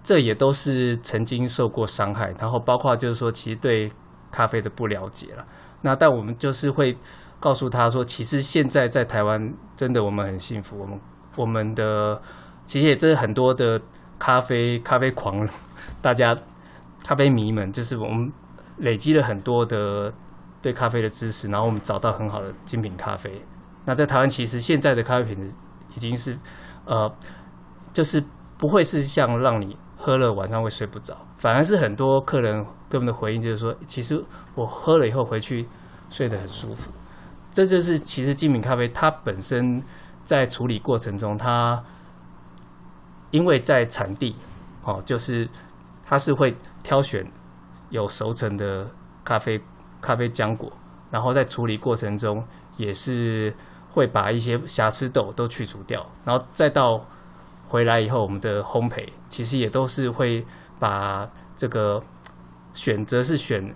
[0.03, 3.89] 这也都是曾经受过伤害，然后包括就是说，其实对
[4.33, 5.47] 咖啡的不了解了。
[5.83, 6.99] 那但我们就是会
[7.39, 10.99] 告诉他说，其实现在在台湾真的我们很幸福，我们
[11.37, 12.21] 我们的
[12.67, 13.81] 其实也真的很多的
[14.19, 15.47] 咖啡咖啡狂，
[16.01, 16.37] 大家
[17.05, 18.33] 咖啡迷们，就是我们
[18.79, 20.13] 累积了很多的。
[20.61, 23.31] 对咖啡的知识，然后我们找到很好的精品咖啡。
[23.85, 25.55] 那在台湾，其实现在的咖啡品质
[25.95, 26.37] 已经是，
[26.85, 27.09] 呃，
[27.93, 28.21] 就是
[28.59, 34.21] 不会是像让你喝了晚上会睡不着，反而是很多客人给我们的回应就是说，其实
[34.57, 35.69] 我喝了以后回去
[36.11, 36.91] 睡得很舒服。
[37.53, 39.81] 这就是其实精品咖啡它本身
[40.25, 41.81] 在处理过程中，它
[43.31, 44.35] 因为在产地
[44.83, 45.49] 哦，就是
[46.09, 47.31] 它是会挑选
[47.91, 48.91] 有熟成的
[49.25, 49.61] 咖啡。
[50.01, 50.73] 咖啡浆果，
[51.11, 52.41] 然后在处理过程中
[52.77, 53.53] 也是
[53.91, 57.05] 会把一些瑕疵豆都去除掉，然后再到
[57.67, 60.47] 回来以后，我们的烘焙其实也都是会
[60.79, 62.01] 把这个
[62.75, 63.75] 选择是选，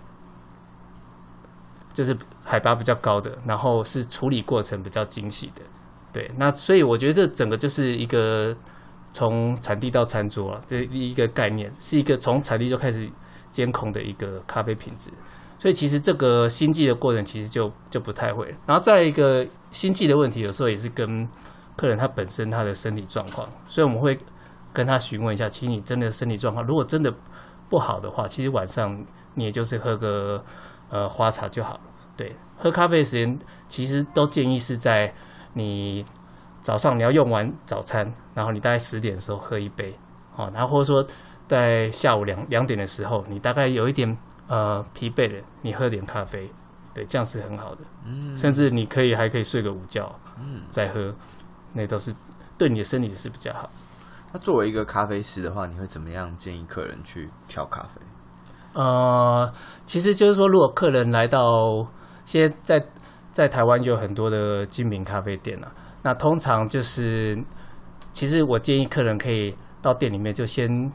[1.93, 5.63] 就是海拔比较高的，然后是处理过程比较精细的，
[6.13, 8.57] 对，那所以我觉得这整个就是一个
[9.13, 13.09] 从产地到餐桌啊，这一个概念，是一个从产地就开始
[13.51, 15.11] 监控的一个咖啡品质。
[15.59, 21.29] 所以其实这个心悸的过程其实就就不太会，然后再一个心悸的问题，有时候也是跟
[21.77, 24.19] 客人他本身他的身体状况，所以我们会
[24.73, 27.15] 跟他询问一下，其实你真的身体状况如果真的
[27.69, 29.05] 不好的话，其实晚上
[29.35, 30.45] 你也就是喝个
[30.91, 31.81] 呃花茶就好了。
[32.17, 33.39] 对，喝咖啡的时间
[33.69, 35.15] 其实都建议是在
[35.53, 36.05] 你
[36.63, 39.95] 早上你要用完早餐，然后你大概十点的时候喝一杯，
[40.35, 41.05] 好，然后或者说
[41.47, 44.17] 在下午两两点的时候，你大概有一点。
[44.49, 46.51] 呃，疲惫了，你喝点咖啡，
[46.93, 47.81] 对，这样是很好的。
[48.05, 51.15] 嗯，甚至你可以还可以睡个午觉，嗯，再喝，
[51.73, 52.15] 那都是
[52.59, 53.71] 对你的身体是比较好。
[54.31, 58.01] 那作为一个咖啡师的话，你会怎么样建议客人去调咖啡？
[58.75, 59.51] 呃，
[59.87, 61.87] 其实就是说，如果客人来到，
[62.27, 62.87] 现在在
[63.31, 65.73] 在台湾就有很多的精品咖啡店了，
[66.03, 67.43] 那通常就是，
[68.13, 70.93] 其实我建议客人可以到店里面就先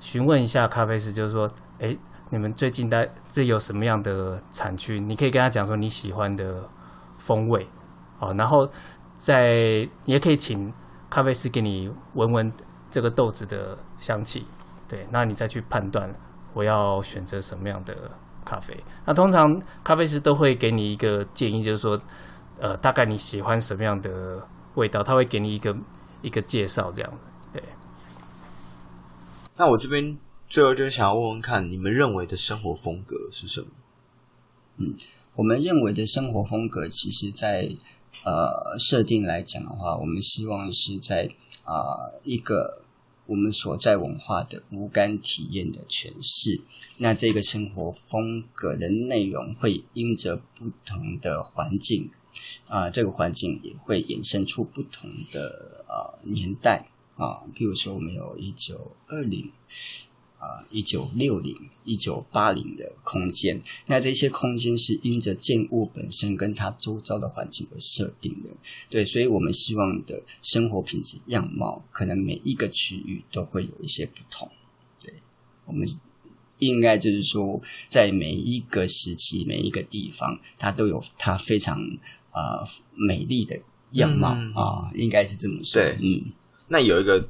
[0.00, 1.50] 询问一下咖啡师，就是说，
[1.80, 1.96] 哎。
[2.30, 5.00] 你们最近在这有什么样的产区？
[5.00, 6.62] 你可以跟他讲说你喜欢的
[7.16, 7.66] 风味，
[8.18, 8.68] 哦，然后
[9.16, 10.70] 再你也可以请
[11.08, 12.52] 咖啡师给你闻闻
[12.90, 14.46] 这个豆子的香气，
[14.86, 16.12] 对，那你再去判断
[16.52, 17.96] 我要选择什么样的
[18.44, 18.78] 咖啡。
[19.06, 21.98] 那通常咖啡师都会给你一个建议，就是说，
[22.60, 25.76] 呃，大概你喜欢什么样的味道，他会给你一个
[26.22, 27.18] 一个介绍，这样，
[27.52, 27.62] 对。
[29.56, 30.18] 那我这边。
[30.50, 33.66] 最后就想要问问看，你们认为的生活风格是什么？
[34.78, 34.96] 嗯，
[35.34, 37.68] 我们认为的生活风格，其实在
[38.24, 41.30] 呃设定来讲的话，我们希望是在
[41.64, 42.80] 啊、呃、一个
[43.26, 46.62] 我们所在文化的无感体验的诠释。
[46.96, 52.10] 那这个生活风格的内容会因着不同的环境
[52.66, 59.50] 啊、这个环境也会衍生出不同的啊、年代啊，比如说我们有一九二零。
[60.40, 68.50] 啊，一九六零、一九八零的空间，那这些空间是因着建物本身跟它周遭的环境而设定的。
[68.88, 74.48] 对，所以我们希望的生活品质样貌，可能每一个区域都会有一些不同。
[75.02, 75.12] 对，
[75.66, 75.88] 我们
[76.60, 81.80] 应该就是说，在每一个时期、每一个地方，它都有它非常、
[82.32, 82.64] 呃、
[82.94, 83.58] 美丽的
[83.92, 85.80] 样貌、嗯、啊，应该是这么说。
[85.80, 86.32] 对，嗯，
[86.68, 87.28] 那有一个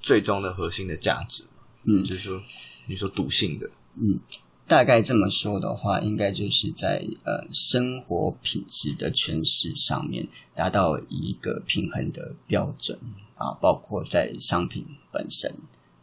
[0.00, 1.44] 最终的核心的价值。
[1.86, 2.42] 嗯，就是说，
[2.86, 4.18] 你说笃信的，嗯，
[4.66, 12.98] 大概这么说的话，应该就是在呃生活品质的诠释上面达到一个平衡的标准
[13.36, 15.54] 啊，包括在商品本身，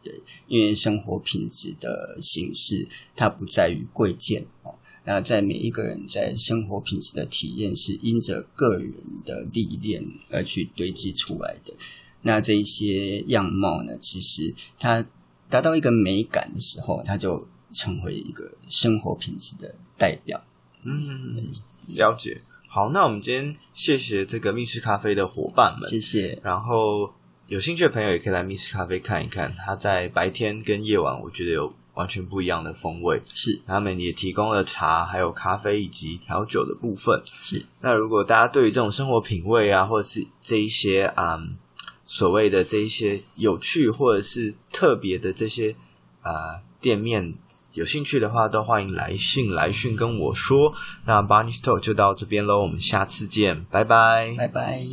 [0.04, 4.72] 对，因为生活品质的形式它不在于贵贱哦，
[5.04, 8.92] 那在每一个人在生活品质的体验是因着个人
[9.24, 11.74] 的历练而去堆积出来的，
[12.22, 15.04] 那这一些样貌呢，其实它。
[15.52, 20.42] 达到一个美感的时候，它就成为一个生活品质的代表。
[20.82, 21.46] 嗯，
[21.88, 22.40] 了解。
[22.68, 26.40] 好，那我们今天谢谢这个密室咖啡的伙伴们，谢谢。
[26.42, 27.12] 然后
[27.48, 33.20] 有兴趣的朋友也可以来密室咖啡看一看，它在白天跟夜晚，我觉得有完全不一样的风味。
[33.34, 37.22] 是，他们也提供了茶、还有咖啡以及调酒的部分。
[37.24, 37.64] 是。
[37.80, 41.34] 那如果大家对于这种生活品味啊，或者是这一些啊。
[41.34, 41.56] 嗯
[42.04, 45.74] 所谓的这一些有趣或者是特别的这些
[46.20, 47.32] 啊、呃、店面
[47.72, 50.74] 有兴趣的话，都欢迎来信来讯跟我说。
[51.06, 54.84] 那 Barney Store 就到这边喽，我们下次见，拜拜，拜拜。